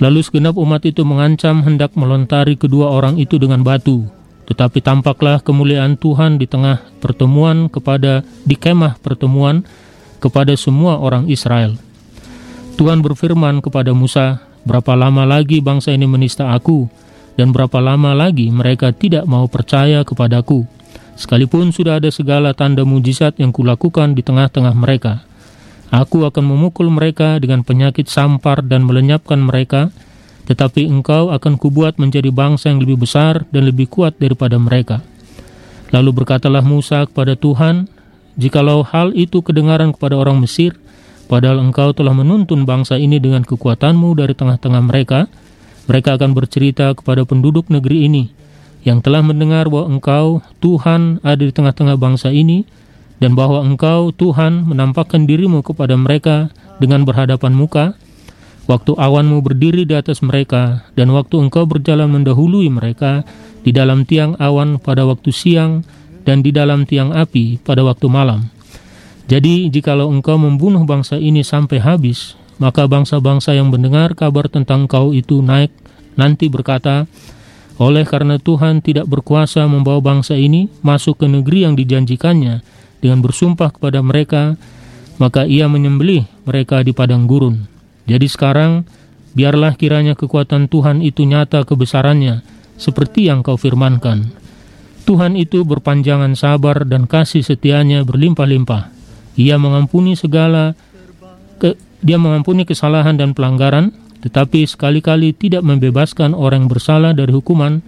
[0.00, 4.08] Lalu segenap umat itu mengancam hendak melontari kedua orang itu dengan batu.
[4.48, 9.62] Tetapi tampaklah kemuliaan Tuhan di tengah pertemuan kepada di kemah pertemuan
[10.18, 11.78] kepada semua orang Israel.
[12.82, 16.90] Tuhan berfirman kepada Musa, "Berapa lama lagi bangsa ini menista aku,
[17.38, 20.66] dan berapa lama lagi mereka tidak mau percaya kepadaku,
[21.14, 25.22] sekalipun sudah ada segala tanda mujizat yang kulakukan di tengah-tengah mereka."
[25.94, 29.94] Aku akan memukul mereka dengan penyakit sampar dan melenyapkan mereka,
[30.50, 35.06] tetapi engkau akan kubuat menjadi bangsa yang lebih besar dan lebih kuat daripada mereka.
[35.94, 37.86] Lalu berkatalah Musa kepada Tuhan,
[38.34, 40.81] Jikalau hal itu kedengaran kepada orang Mesir,
[41.32, 45.32] padahal engkau telah menuntun bangsa ini dengan kekuatanmu dari tengah-tengah mereka,
[45.88, 48.28] mereka akan bercerita kepada penduduk negeri ini,
[48.84, 52.68] yang telah mendengar bahwa engkau, Tuhan, ada di tengah-tengah bangsa ini,
[53.16, 57.96] dan bahwa engkau Tuhan menampakkan dirimu kepada mereka dengan berhadapan muka,
[58.68, 63.24] waktu awanmu berdiri di atas mereka, dan waktu engkau berjalan mendahului mereka
[63.64, 65.80] di dalam tiang awan pada waktu siang
[66.28, 68.52] dan di dalam tiang api pada waktu malam.
[69.32, 75.16] Jadi, jikalau engkau membunuh bangsa ini sampai habis, maka bangsa-bangsa yang mendengar kabar tentang engkau
[75.16, 75.72] itu naik
[76.20, 77.08] nanti berkata,
[77.80, 82.60] oleh karena Tuhan tidak berkuasa membawa bangsa ini masuk ke negeri yang dijanjikannya,
[83.00, 84.60] dengan bersumpah kepada mereka,
[85.16, 87.64] maka ia menyembelih mereka di padang gurun.
[88.04, 88.84] Jadi sekarang,
[89.32, 92.44] biarlah kiranya kekuatan Tuhan itu nyata kebesarannya,
[92.76, 94.28] seperti yang kau firmankan.
[95.08, 99.01] Tuhan itu berpanjangan sabar dan kasih setianya berlimpah-limpah.
[99.38, 100.76] Ia mengampuni segala
[101.56, 107.80] ke, dia mengampuni kesalahan dan pelanggaran, tetapi sekali-kali tidak membebaskan orang bersalah dari hukuman,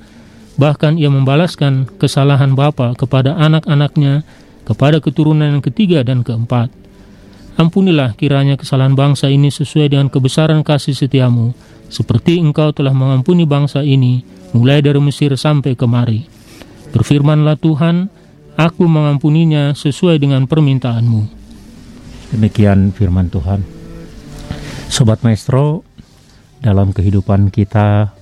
[0.58, 4.26] bahkan ia membalaskan kesalahan bapa kepada anak-anaknya
[4.64, 6.72] kepada keturunan yang ketiga dan keempat.
[7.54, 11.54] Ampunilah kiranya kesalahan bangsa ini sesuai dengan kebesaran kasih setiamu,
[11.86, 16.26] seperti engkau telah mengampuni bangsa ini, mulai dari Mesir sampai kemari.
[16.90, 18.10] Berfirmanlah Tuhan,
[18.54, 21.22] aku mengampuninya sesuai dengan permintaanmu.
[22.34, 23.62] Demikian firman Tuhan.
[24.90, 25.82] Sobat Maestro,
[26.62, 28.14] dalam kehidupan kita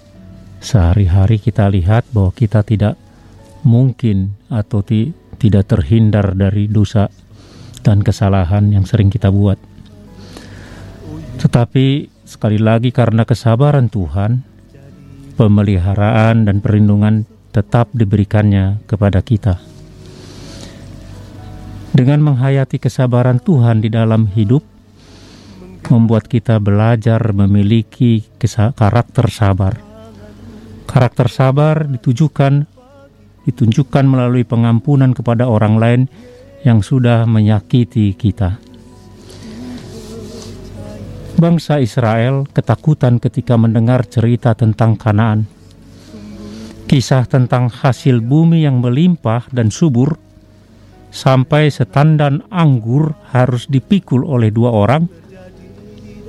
[0.62, 2.94] sehari-hari kita lihat bahwa kita tidak
[3.66, 5.10] mungkin atau ti
[5.42, 7.10] tidak terhindar dari dosa
[7.82, 9.58] dan kesalahan yang sering kita buat.
[11.42, 11.86] Tetapi
[12.22, 14.46] sekali lagi karena kesabaran Tuhan,
[15.34, 19.71] pemeliharaan dan perlindungan tetap diberikannya kepada kita.
[21.92, 24.64] Dengan menghayati kesabaran Tuhan di dalam hidup,
[25.92, 29.76] membuat kita belajar memiliki karakter sabar.
[30.88, 32.64] Karakter sabar ditujukan
[33.44, 36.02] ditunjukkan melalui pengampunan kepada orang lain
[36.64, 38.56] yang sudah menyakiti kita.
[41.36, 45.44] Bangsa Israel ketakutan ketika mendengar cerita tentang Kanaan.
[46.88, 50.16] Kisah tentang hasil bumi yang melimpah dan subur
[51.12, 55.04] sampai setandan anggur harus dipikul oleh dua orang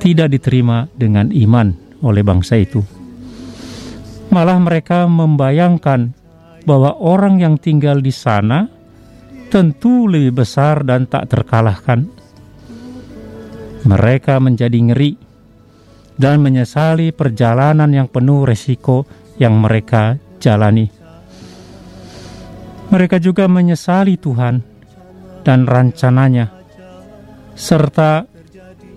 [0.03, 1.71] tidak diterima dengan iman
[2.03, 2.84] oleh bangsa itu.
[4.27, 6.11] Malah mereka membayangkan
[6.67, 8.67] bahwa orang yang tinggal di sana
[9.47, 12.03] tentu lebih besar dan tak terkalahkan.
[13.88, 15.15] Mereka menjadi ngeri
[16.19, 19.07] dan menyesali perjalanan yang penuh resiko
[19.39, 20.91] yang mereka jalani.
[22.91, 24.72] Mereka juga menyesali Tuhan
[25.43, 26.49] dan rencananya,
[27.53, 28.25] serta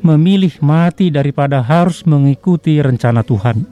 [0.01, 3.67] memilih mati daripada harus mengikuti rencana Tuhan.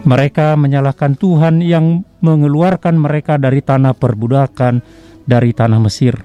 [0.00, 4.80] Mereka menyalahkan Tuhan yang mengeluarkan mereka dari tanah perbudakan,
[5.28, 6.16] dari tanah Mesir.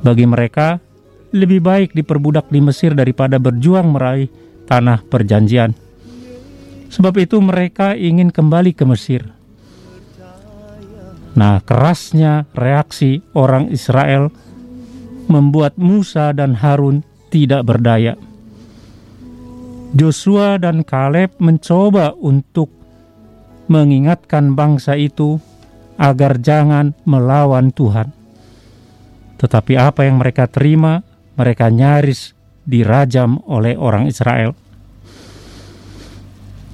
[0.00, 0.80] Bagi mereka,
[1.32, 4.32] lebih baik diperbudak di Mesir daripada berjuang meraih
[4.64, 5.76] tanah perjanjian.
[6.92, 9.41] Sebab itu mereka ingin kembali ke Mesir.
[11.32, 14.28] Nah, kerasnya reaksi orang Israel
[15.32, 17.00] membuat Musa dan Harun
[17.32, 18.20] tidak berdaya.
[19.92, 22.72] Joshua dan Kaleb mencoba untuk
[23.68, 25.40] mengingatkan bangsa itu
[25.96, 28.12] agar jangan melawan Tuhan.
[29.40, 31.00] Tetapi apa yang mereka terima,
[31.36, 34.52] mereka nyaris dirajam oleh orang Israel.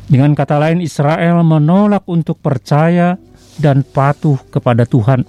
[0.09, 3.21] Dengan kata lain, Israel menolak untuk percaya
[3.59, 5.27] dan patuh kepada Tuhan.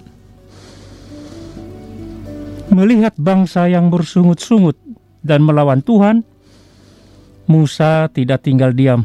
[2.70, 4.78] Melihat bangsa yang bersungut-sungut
[5.26, 6.22] dan melawan Tuhan,
[7.50, 9.02] Musa tidak tinggal diam.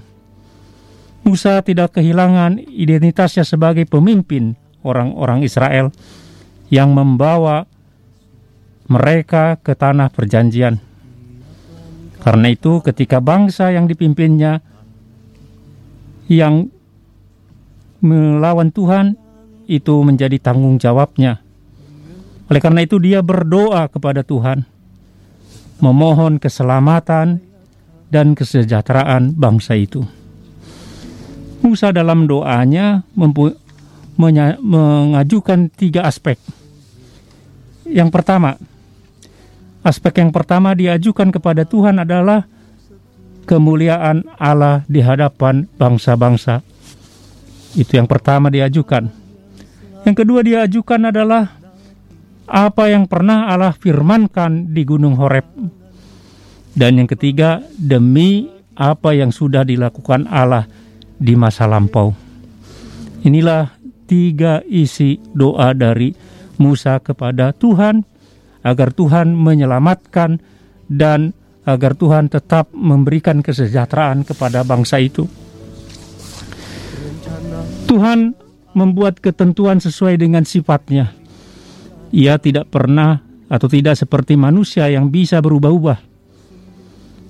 [1.26, 4.54] Musa tidak kehilangan identitasnya sebagai pemimpin
[4.86, 5.90] orang-orang Israel
[6.70, 7.66] yang membawa
[8.86, 10.78] mereka ke tanah perjanjian.
[12.22, 14.62] Karena itu ketika bangsa yang dipimpinnya
[16.30, 16.70] yang
[18.06, 19.18] melawan Tuhan
[19.66, 21.42] itu menjadi tanggung jawabnya.
[22.46, 24.70] Oleh karena itu dia berdoa kepada Tuhan
[25.82, 27.42] memohon keselamatan
[28.14, 30.06] dan kesejahteraan bangsa itu.
[31.66, 33.02] Musa dalam doanya
[34.16, 36.38] mengajukan tiga aspek.
[37.90, 38.62] Yang pertama,
[39.82, 42.46] aspek yang pertama diajukan kepada Tuhan adalah
[43.50, 46.62] kemuliaan Allah di hadapan bangsa-bangsa.
[47.76, 49.12] Itu yang pertama diajukan.
[50.08, 51.60] Yang kedua diajukan adalah
[52.48, 55.46] apa yang pernah Allah firmankan di Gunung Horeb.
[56.76, 60.68] Dan yang ketiga, demi apa yang sudah dilakukan Allah
[61.16, 62.12] di masa lampau.
[63.24, 66.14] Inilah tiga isi doa dari
[66.62, 68.06] Musa kepada Tuhan
[68.62, 70.40] agar Tuhan menyelamatkan
[70.88, 71.34] dan
[71.66, 75.26] agar Tuhan tetap memberikan kesejahteraan kepada bangsa itu.
[77.86, 78.34] Tuhan
[78.76, 81.16] membuat ketentuan sesuai dengan sifatnya.
[82.12, 86.02] Ia tidak pernah atau tidak seperti manusia yang bisa berubah-ubah.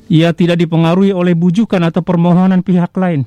[0.10, 3.26] Ia tidak dipengaruhi oleh bujukan atau permohonan pihak lain.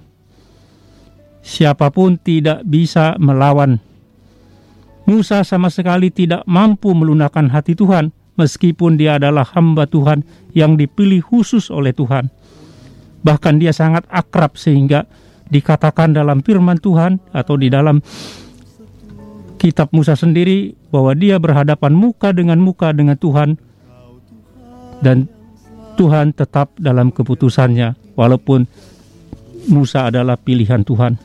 [1.42, 3.78] Siapa pun tidak bisa melawan.
[5.08, 10.22] Musa sama sekali tidak mampu melunakkan hati Tuhan, meskipun dia adalah hamba Tuhan
[10.52, 12.28] yang dipilih khusus oleh Tuhan.
[13.24, 15.08] Bahkan dia sangat akrab sehingga
[15.48, 18.00] dikatakan dalam firman Tuhan atau di dalam
[19.58, 23.58] kitab Musa sendiri bahwa dia berhadapan muka dengan muka dengan Tuhan
[25.02, 25.26] dan
[25.98, 28.70] Tuhan tetap dalam keputusannya walaupun
[29.68, 31.18] Musa adalah pilihan Tuhan.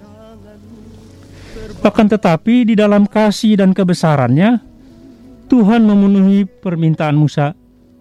[1.84, 4.59] Bahkan tetapi di dalam kasih dan kebesarannya
[5.47, 7.53] Tuhan memenuhi permintaan Musa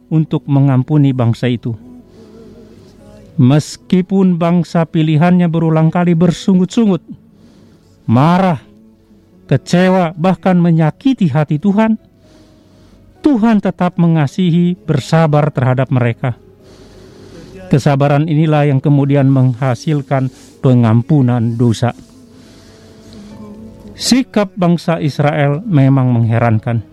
[0.09, 1.92] untuk mengampuni bangsa itu.
[3.41, 7.01] Meskipun bangsa pilihannya berulang kali bersungut-sungut,
[8.05, 8.61] marah,
[9.49, 11.97] kecewa, bahkan menyakiti hati Tuhan,
[13.23, 16.37] Tuhan tetap mengasihi, bersabar terhadap mereka.
[17.73, 20.29] Kesabaran inilah yang kemudian menghasilkan
[20.61, 21.97] pengampunan dosa.
[23.97, 26.85] Sikap bangsa Israel memang mengherankan.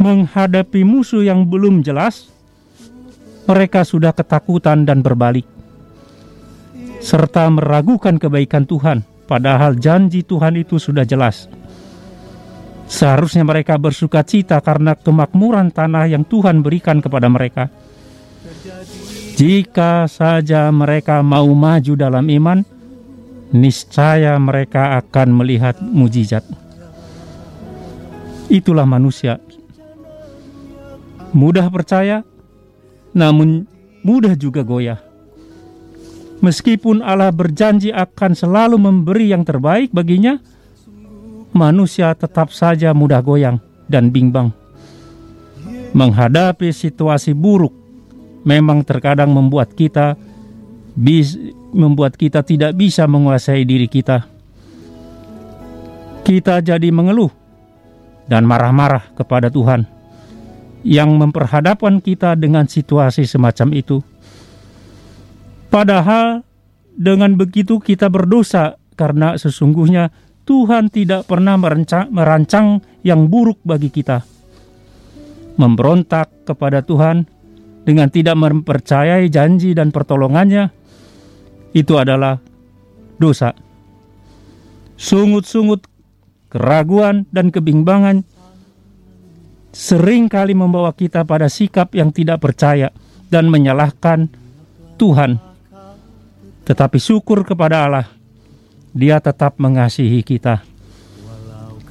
[0.00, 2.32] Menghadapi musuh yang belum jelas,
[3.50, 5.42] mereka sudah ketakutan dan berbalik,
[7.02, 11.50] serta meragukan kebaikan Tuhan, padahal janji Tuhan itu sudah jelas.
[12.86, 17.66] Seharusnya mereka bersuka cita karena kemakmuran tanah yang Tuhan berikan kepada mereka.
[19.34, 22.62] Jika saja mereka mau maju dalam iman,
[23.50, 26.46] niscaya mereka akan melihat mujizat.
[28.50, 29.38] Itulah manusia.
[31.30, 32.26] Mudah percaya,
[33.16, 33.66] namun
[34.06, 35.00] mudah juga goyah.
[36.40, 40.40] Meskipun Allah berjanji akan selalu memberi yang terbaik baginya,
[41.52, 43.60] manusia tetap saja mudah goyang
[43.92, 44.48] dan bimbang.
[45.92, 47.74] Menghadapi situasi buruk
[48.46, 50.16] memang terkadang membuat kita
[50.96, 51.36] bis,
[51.76, 54.24] membuat kita tidak bisa menguasai diri kita.
[56.24, 57.32] Kita jadi mengeluh
[58.30, 59.99] dan marah-marah kepada Tuhan
[60.86, 63.98] yang memperhadapkan kita dengan situasi semacam itu.
[65.70, 66.42] Padahal
[66.96, 70.10] dengan begitu kita berdosa karena sesungguhnya
[70.44, 74.26] Tuhan tidak pernah merancang, merancang yang buruk bagi kita.
[75.60, 77.28] Memberontak kepada Tuhan
[77.86, 80.72] dengan tidak mempercayai janji dan pertolongannya
[81.70, 82.42] itu adalah
[83.20, 83.54] dosa.
[85.00, 85.86] Sungut-sungut,
[86.52, 88.26] keraguan, dan kebimbangan
[89.70, 92.90] sering kali membawa kita pada sikap yang tidak percaya
[93.30, 94.30] dan menyalahkan
[94.98, 95.38] Tuhan.
[96.66, 98.06] Tetapi syukur kepada Allah,
[98.90, 100.62] Dia tetap mengasihi kita.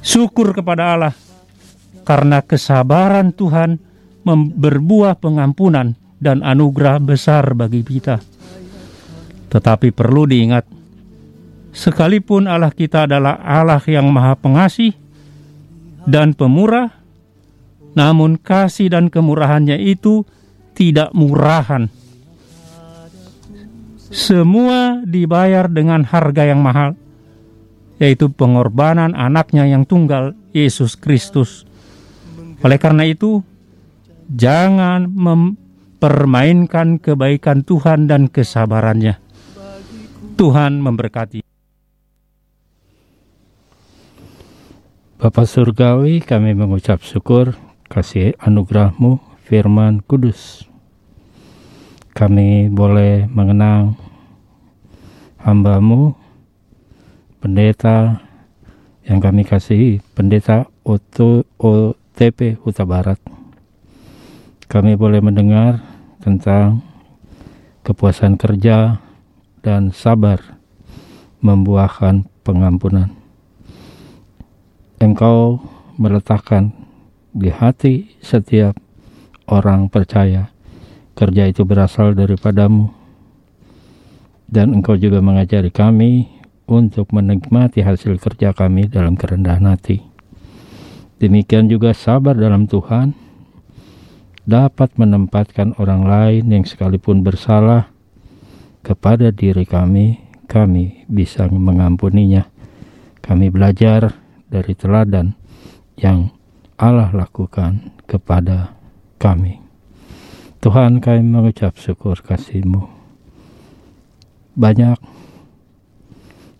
[0.00, 1.14] Syukur kepada Allah
[2.04, 3.80] karena kesabaran Tuhan
[4.56, 8.20] berbuah pengampunan dan anugerah besar bagi kita.
[9.50, 10.68] Tetapi perlu diingat,
[11.72, 14.94] sekalipun Allah kita adalah Allah yang Maha Pengasih
[16.06, 16.99] dan Pemurah,
[17.94, 20.22] namun kasih dan kemurahannya itu
[20.74, 21.90] tidak murahan.
[24.10, 26.98] Semua dibayar dengan harga yang mahal,
[28.02, 31.62] yaitu pengorbanan anaknya yang tunggal, Yesus Kristus.
[32.66, 33.46] Oleh karena itu,
[34.34, 39.22] jangan mempermainkan kebaikan Tuhan dan kesabarannya.
[40.34, 41.46] Tuhan memberkati.
[45.20, 50.62] Bapak Surgawi, kami mengucap syukur kasih anugerahmu, firman kudus.
[52.14, 53.98] kami boleh mengenang
[55.42, 56.14] hambamu,
[57.42, 58.22] pendeta
[59.02, 63.18] yang kami kasihi, pendeta Oto, OTP Huta Barat.
[64.70, 65.82] Kami boleh mendengar
[66.22, 66.86] tentang
[67.82, 69.02] kepuasan kerja
[69.66, 70.38] dan sabar
[71.42, 73.10] membuahkan pengampunan.
[75.00, 75.58] Engkau
[75.96, 76.79] meletakkan
[77.30, 78.74] di hati setiap
[79.46, 80.50] orang percaya
[81.14, 82.90] kerja itu berasal daripadamu
[84.50, 86.26] dan engkau juga mengajari kami
[86.70, 90.02] untuk menikmati hasil kerja kami dalam kerendahan hati.
[91.22, 93.12] Demikian juga sabar dalam Tuhan
[94.48, 97.92] dapat menempatkan orang lain yang sekalipun bersalah
[98.80, 100.18] kepada diri kami,
[100.48, 102.48] kami bisa mengampuninya.
[103.20, 104.16] Kami belajar
[104.48, 105.36] dari teladan
[106.00, 106.32] yang
[106.80, 108.72] Allah lakukan kepada
[109.20, 109.60] kami.
[110.64, 113.00] Tuhan kami mengucap syukur kasih-Mu
[114.60, 114.98] banyak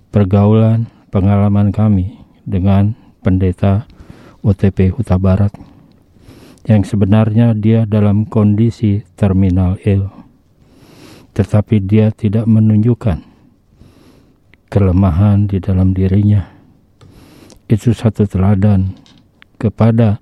[0.09, 3.85] pergaulan pengalaman kami dengan pendeta
[4.41, 5.53] OTP Huta Barat
[6.65, 10.09] yang sebenarnya dia dalam kondisi terminal ill
[11.37, 13.21] tetapi dia tidak menunjukkan
[14.73, 16.47] kelemahan di dalam dirinya
[17.67, 18.97] itu satu teladan
[19.61, 20.17] kepada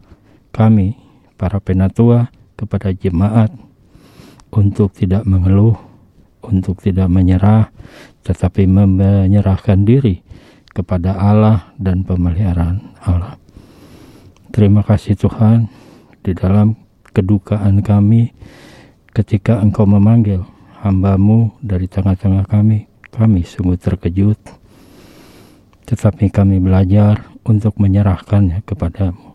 [0.51, 0.99] kami
[1.39, 3.55] para penatua kepada jemaat
[4.51, 5.79] untuk tidak mengeluh
[6.43, 7.71] untuk tidak menyerah,
[8.25, 10.25] tetapi menyerahkan diri
[10.73, 13.37] kepada Allah dan pemeliharaan Allah.
[14.55, 15.69] Terima kasih Tuhan
[16.25, 16.75] di dalam
[17.13, 18.33] kedukaan kami
[19.13, 20.43] ketika Engkau memanggil
[20.81, 22.87] hambamu dari tengah-tengah kami.
[23.09, 24.39] Kami sungguh terkejut,
[25.91, 29.28] tetapi kami belajar untuk menyerahkannya kepadamu.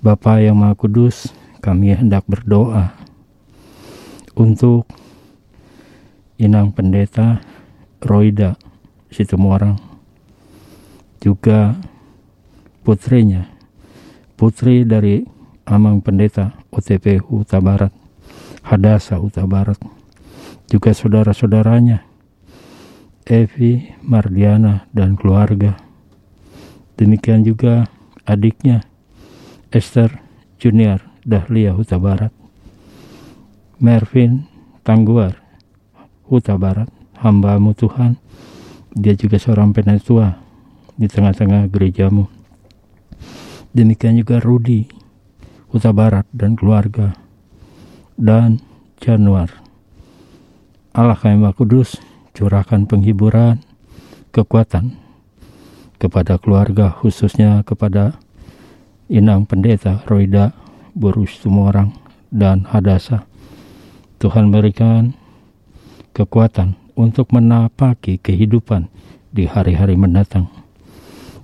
[0.00, 1.28] Bapa yang Maha Kudus,
[1.60, 2.96] kami hendak berdoa.
[4.32, 4.88] Untuk
[6.40, 7.44] Inang Pendeta
[8.00, 8.56] Roida
[9.12, 9.76] Situmorang
[11.20, 11.76] juga
[12.80, 13.44] putrinya
[14.40, 15.20] putri dari
[15.68, 17.92] Amang Pendeta OTP Huta Barat
[18.64, 19.76] Hadasa Huta Barat
[20.72, 22.08] juga saudara-saudaranya
[23.28, 25.76] Evi Mardiana dan keluarga.
[26.96, 27.84] Demikian juga
[28.24, 28.89] adiknya
[29.70, 30.22] Esther
[30.58, 32.34] Junior Dahlia Huta Barat
[33.78, 34.46] Mervin
[34.82, 35.40] Tangguar
[36.30, 36.86] Huta Barat,
[37.18, 38.14] hambamu Tuhan,
[38.94, 40.38] dia juga seorang penatua
[40.94, 42.30] di tengah-tengah gerejamu.
[43.74, 44.86] Demikian juga Rudi,
[45.74, 47.18] Huta Barat dan keluarga,
[48.14, 48.62] dan
[49.02, 49.50] Januar.
[50.94, 51.98] Allah kami Maha Kudus,
[52.30, 53.58] curahkan penghiburan,
[54.30, 54.94] kekuatan
[55.98, 58.22] kepada keluarga, khususnya kepada
[59.10, 60.54] Inang Pendeta Roida
[60.94, 61.90] Borus orang
[62.30, 63.26] dan Hadasa.
[64.22, 65.18] Tuhan berikan
[66.14, 68.86] kekuatan untuk menapaki kehidupan
[69.34, 70.46] di hari-hari mendatang.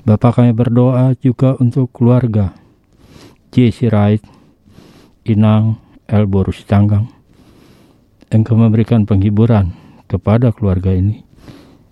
[0.07, 2.55] Bapak kami berdoa juga untuk keluarga
[3.51, 4.23] Jesse Wright,
[5.27, 7.11] Inang Elborus Tanggang.
[8.31, 9.75] Engkau memberikan penghiburan
[10.07, 11.27] kepada keluarga ini.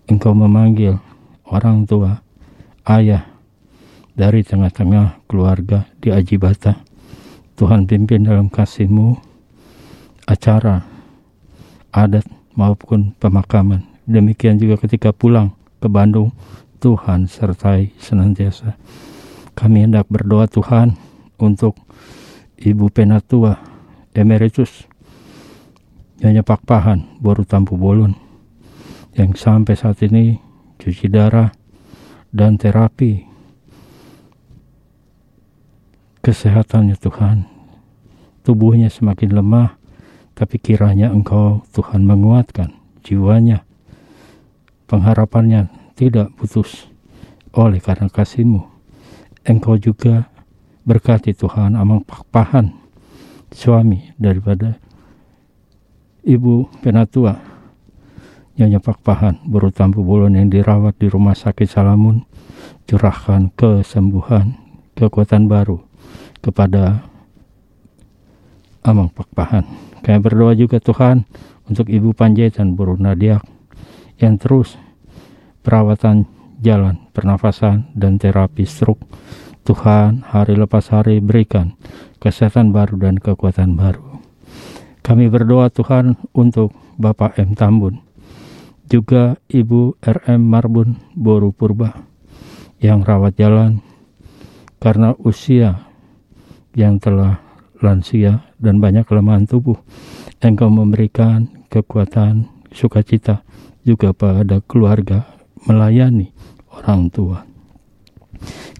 [0.06, 1.02] Engkau memanggil
[1.50, 2.22] orang tua,
[2.86, 3.33] ayah,
[4.14, 6.78] dari tengah-tengah keluarga di Ajibata.
[7.54, 9.14] Tuhan pimpin dalam kasih-Mu
[10.26, 10.82] acara
[11.94, 12.26] adat
[12.58, 13.86] maupun pemakaman.
[14.06, 16.34] Demikian juga ketika pulang ke Bandung,
[16.82, 18.74] Tuhan sertai senantiasa.
[19.54, 20.98] Kami hendak berdoa Tuhan
[21.38, 21.78] untuk
[22.58, 23.54] Ibu Penatua
[24.14, 24.86] Emeritus
[26.22, 28.14] Nyonya Pakpahan Boru Tampu Bolon
[29.14, 30.38] yang sampai saat ini
[30.78, 31.54] cuci darah
[32.34, 33.33] dan terapi
[36.24, 37.44] kesehatannya Tuhan
[38.42, 39.84] tubuhnya semakin lemah
[40.34, 42.74] tapi kiranya engkau Tuhan menguatkan
[43.06, 43.62] jiwanya.
[44.84, 46.90] Pengharapannya tidak putus
[47.54, 48.66] oleh karena kasihmu.
[49.46, 50.28] Engkau juga
[50.84, 52.74] berkati Tuhan amang pahan
[53.54, 54.76] suami daripada
[56.26, 57.38] ibu penatua
[58.54, 62.22] Nyonya Pakpahan Tampu Bolon yang dirawat di rumah sakit Salamun
[62.86, 64.54] curahkan kesembuhan
[64.94, 65.82] kekuatan baru
[66.44, 67.00] kepada
[68.84, 69.64] Amang Pakpahan
[70.04, 71.24] kami berdoa juga Tuhan
[71.64, 73.40] untuk Ibu Panjaitan Buru Nadiak
[74.20, 74.76] yang terus
[75.64, 76.28] perawatan
[76.60, 79.00] jalan, pernafasan, dan terapi stroke.
[79.64, 81.72] Tuhan hari lepas hari berikan
[82.20, 84.20] kesehatan baru dan kekuatan baru.
[85.00, 87.56] Kami berdoa Tuhan untuk Bapak M.
[87.56, 88.04] Tambun,
[88.84, 91.96] juga Ibu RM Marbun Boru Purba
[92.76, 93.80] yang rawat jalan
[94.84, 95.80] karena usia
[96.74, 97.40] yang telah
[97.80, 99.78] lansia dan banyak kelemahan tubuh.
[100.44, 103.40] Engkau memberikan kekuatan, sukacita
[103.86, 105.24] juga pada keluarga
[105.64, 106.30] melayani
[106.68, 107.48] orang tua.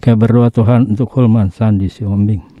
[0.03, 2.55] Kami berdoa Tuhan untuk Hulman Sandi Siombing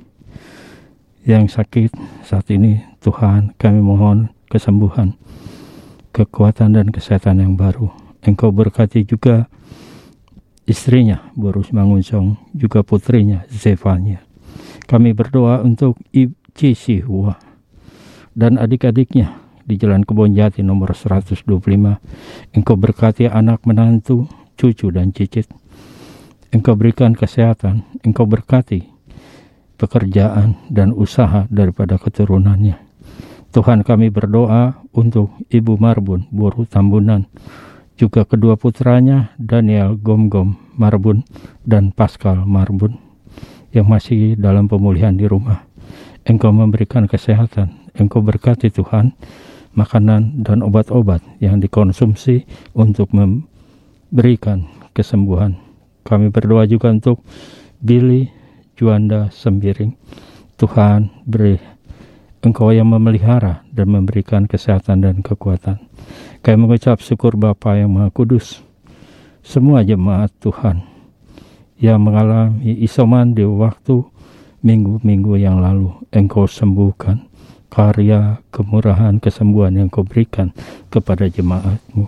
[1.25, 1.93] yang sakit
[2.25, 5.13] saat ini Tuhan kami mohon kesembuhan,
[6.13, 7.89] kekuatan dan kesehatan yang baru.
[8.25, 9.45] Engkau berkati juga
[10.65, 14.24] istrinya Borus Mangunsong, juga putrinya Zevanya.
[14.85, 17.33] Kami berdoa untuk Ici Sihua
[18.37, 21.41] dan adik-adiknya di Jalan Kebon Jati nomor 125.
[22.53, 25.49] Engkau berkati anak menantu, cucu dan cicit.
[26.53, 28.85] Engkau berikan kesehatan, engkau berkati
[29.81, 32.77] pekerjaan dan usaha daripada keturunannya.
[33.49, 37.25] Tuhan kami berdoa untuk Ibu Marbun, Boru Tambunan,
[37.97, 41.25] juga kedua putranya Daniel Gomgom Marbun
[41.65, 43.04] dan Pascal Marbun
[43.75, 45.67] yang masih dalam pemulihan di rumah.
[46.25, 49.13] Engkau memberikan kesehatan, Engkau berkati Tuhan
[49.75, 54.65] makanan dan obat-obat yang dikonsumsi untuk memberikan
[54.95, 55.59] kesembuhan.
[56.07, 57.21] Kami berdoa juga untuk
[57.83, 58.31] Billy
[58.79, 59.91] Juanda Sembiring.
[60.55, 61.59] Tuhan beri
[62.39, 65.81] Engkau yang memelihara dan memberikan kesehatan dan kekuatan.
[66.39, 68.63] Kami mengucap syukur Bapa yang Maha Kudus.
[69.41, 70.94] Semua jemaat Tuhan
[71.79, 74.03] yang mengalami isoman di waktu
[74.65, 77.27] minggu-minggu yang lalu, Engkau sembuhkan
[77.69, 80.55] karya kemurahan kesembuhan yang kau berikan
[80.87, 82.07] kepada jemaatmu.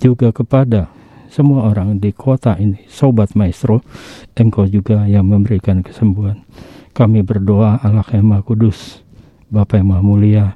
[0.00, 0.88] Juga kepada
[1.28, 3.84] semua orang di kota ini, Sobat Maestro,
[4.32, 6.40] Engkau juga yang memberikan kesembuhan.
[6.96, 9.04] Kami berdoa Allah yang Maha Kudus,
[9.52, 10.46] Bapa yang Maha Mulia,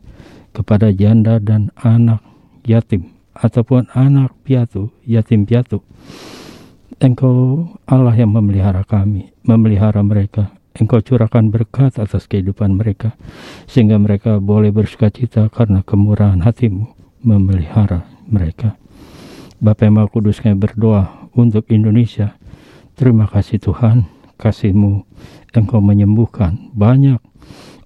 [0.56, 2.24] kepada janda dan anak
[2.64, 5.84] yatim ataupun anak piatu, yatim piatu.
[7.00, 10.52] Engkau Allah yang memelihara kami, memelihara mereka.
[10.76, 13.16] Engkau curahkan berkat atas kehidupan mereka,
[13.64, 16.92] sehingga mereka boleh bersuka cita karena kemurahan hatimu
[17.24, 18.76] memelihara mereka.
[19.64, 22.36] Bapak yang Maha Kudus kami berdoa untuk Indonesia.
[23.00, 24.04] Terima kasih Tuhan,
[24.36, 25.08] kasihmu
[25.56, 27.16] Engkau menyembuhkan banyak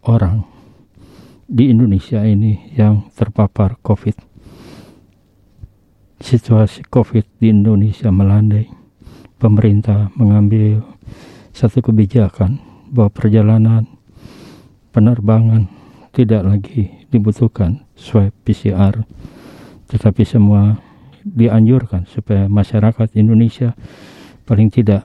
[0.03, 0.43] orang
[1.47, 4.19] di Indonesia ini yang terpapar COVID.
[6.19, 8.84] Situasi COVID di Indonesia melandai.
[9.45, 10.80] Pemerintah mengambil
[11.53, 13.84] satu kebijakan bahwa perjalanan
[14.88, 15.68] penerbangan
[16.16, 19.05] tidak lagi dibutuhkan swab PCR,
[19.92, 20.80] tetapi semua
[21.28, 23.76] dianjurkan supaya masyarakat Indonesia
[24.49, 25.05] paling tidak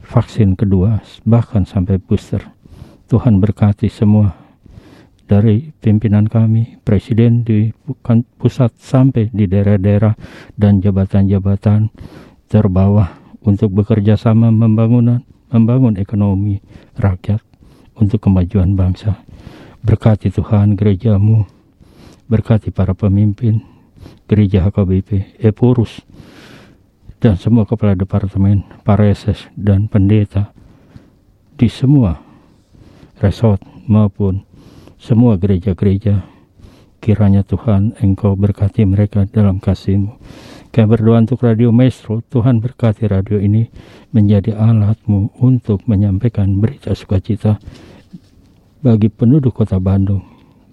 [0.00, 2.40] vaksin kedua bahkan sampai booster.
[3.12, 4.32] Tuhan berkati semua
[5.28, 7.68] dari pimpinan kami, presiden di
[8.40, 10.16] pusat sampai di daerah-daerah
[10.56, 11.92] dan jabatan-jabatan
[12.48, 16.60] terbawah untuk bekerja sama membangun membangun ekonomi
[17.00, 17.40] rakyat
[17.96, 19.24] untuk kemajuan bangsa.
[19.80, 21.46] Berkati Tuhan gerejamu,
[22.28, 23.64] berkati para pemimpin
[24.28, 26.04] gereja HKBP, Epurus,
[27.18, 30.54] dan semua kepala departemen, pareses, dan pendeta
[31.58, 32.22] di semua
[33.18, 34.46] resort maupun
[35.00, 36.22] semua gereja-gereja.
[36.98, 40.18] Kiranya Tuhan Engkau berkati mereka dalam kasih-Mu.
[40.68, 43.66] Kami berdoa untuk Radio Maestro, Tuhan berkati radio ini
[44.14, 47.58] menjadi alatmu untuk menyampaikan berita sukacita
[48.84, 50.22] bagi penduduk kota Bandung,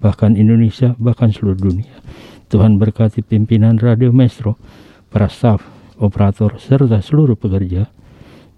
[0.04, 1.96] bahkan Indonesia, bahkan seluruh dunia.
[2.52, 4.60] Tuhan berkati pimpinan Radio Maestro,
[5.10, 5.66] para staf,
[5.98, 7.90] operator, serta seluruh pekerja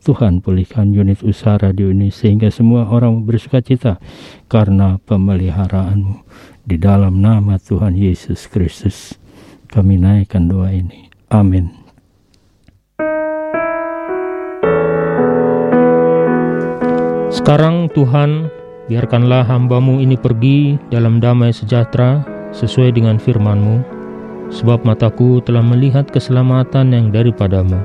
[0.07, 3.99] Tuhan pulihkan unit usaha radio ini sehingga semua orang bersuka cita
[4.47, 6.23] karena pemeliharaanmu.
[6.63, 9.19] Di dalam nama Tuhan Yesus Kristus
[9.67, 11.07] kami naikkan doa ini.
[11.28, 11.71] Amin.
[17.28, 18.51] Sekarang Tuhan,
[18.91, 22.23] biarkanlah hambamu ini pergi dalam damai sejahtera
[22.55, 23.84] sesuai dengan firman-Mu,
[24.51, 27.80] sebab mataku telah melihat keselamatan yang daripadamu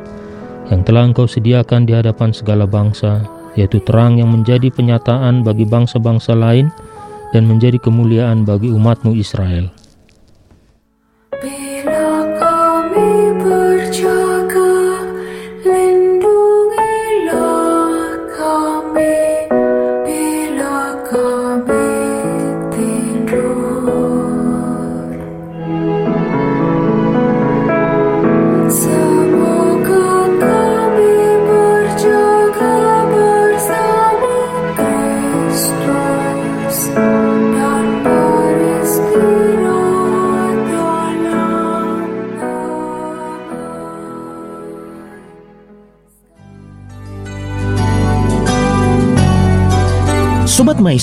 [0.71, 3.21] yang telah engkau sediakan di hadapan segala bangsa,
[3.59, 6.73] yaitu terang yang menjadi penyataan bagi bangsa-bangsa lain
[7.37, 9.69] dan menjadi kemuliaan bagi umatmu Israel.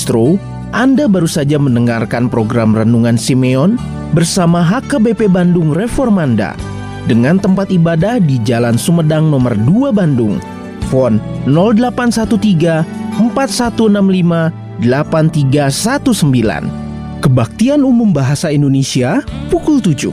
[0.10, 0.42] Maestro,
[0.74, 3.78] Anda baru saja mendengarkan program Renungan Simeon
[4.18, 6.58] bersama HKBP Bandung Reformanda
[7.06, 10.42] dengan tempat ibadah di Jalan Sumedang nomor 2 Bandung.
[10.90, 17.22] Fon 0813 4165 8319.
[17.22, 19.22] Kebaktian Umum Bahasa Indonesia
[19.54, 20.10] pukul 7.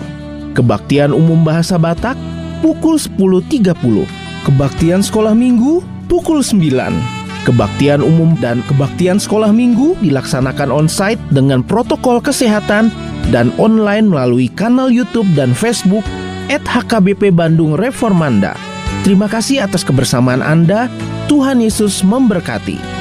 [0.52, 2.20] Kebaktian Umum Bahasa Batak
[2.60, 3.72] pukul 10.30.
[4.44, 7.15] Kebaktian Sekolah Minggu pukul 9.
[7.46, 12.90] Kebaktian umum dan kebaktian sekolah minggu dilaksanakan onsite dengan protokol kesehatan
[13.30, 16.02] dan online melalui kanal YouTube dan Facebook
[16.50, 18.58] @HKBP Bandung Reformanda.
[19.06, 20.90] Terima kasih atas kebersamaan Anda.
[21.30, 22.95] Tuhan Yesus memberkati.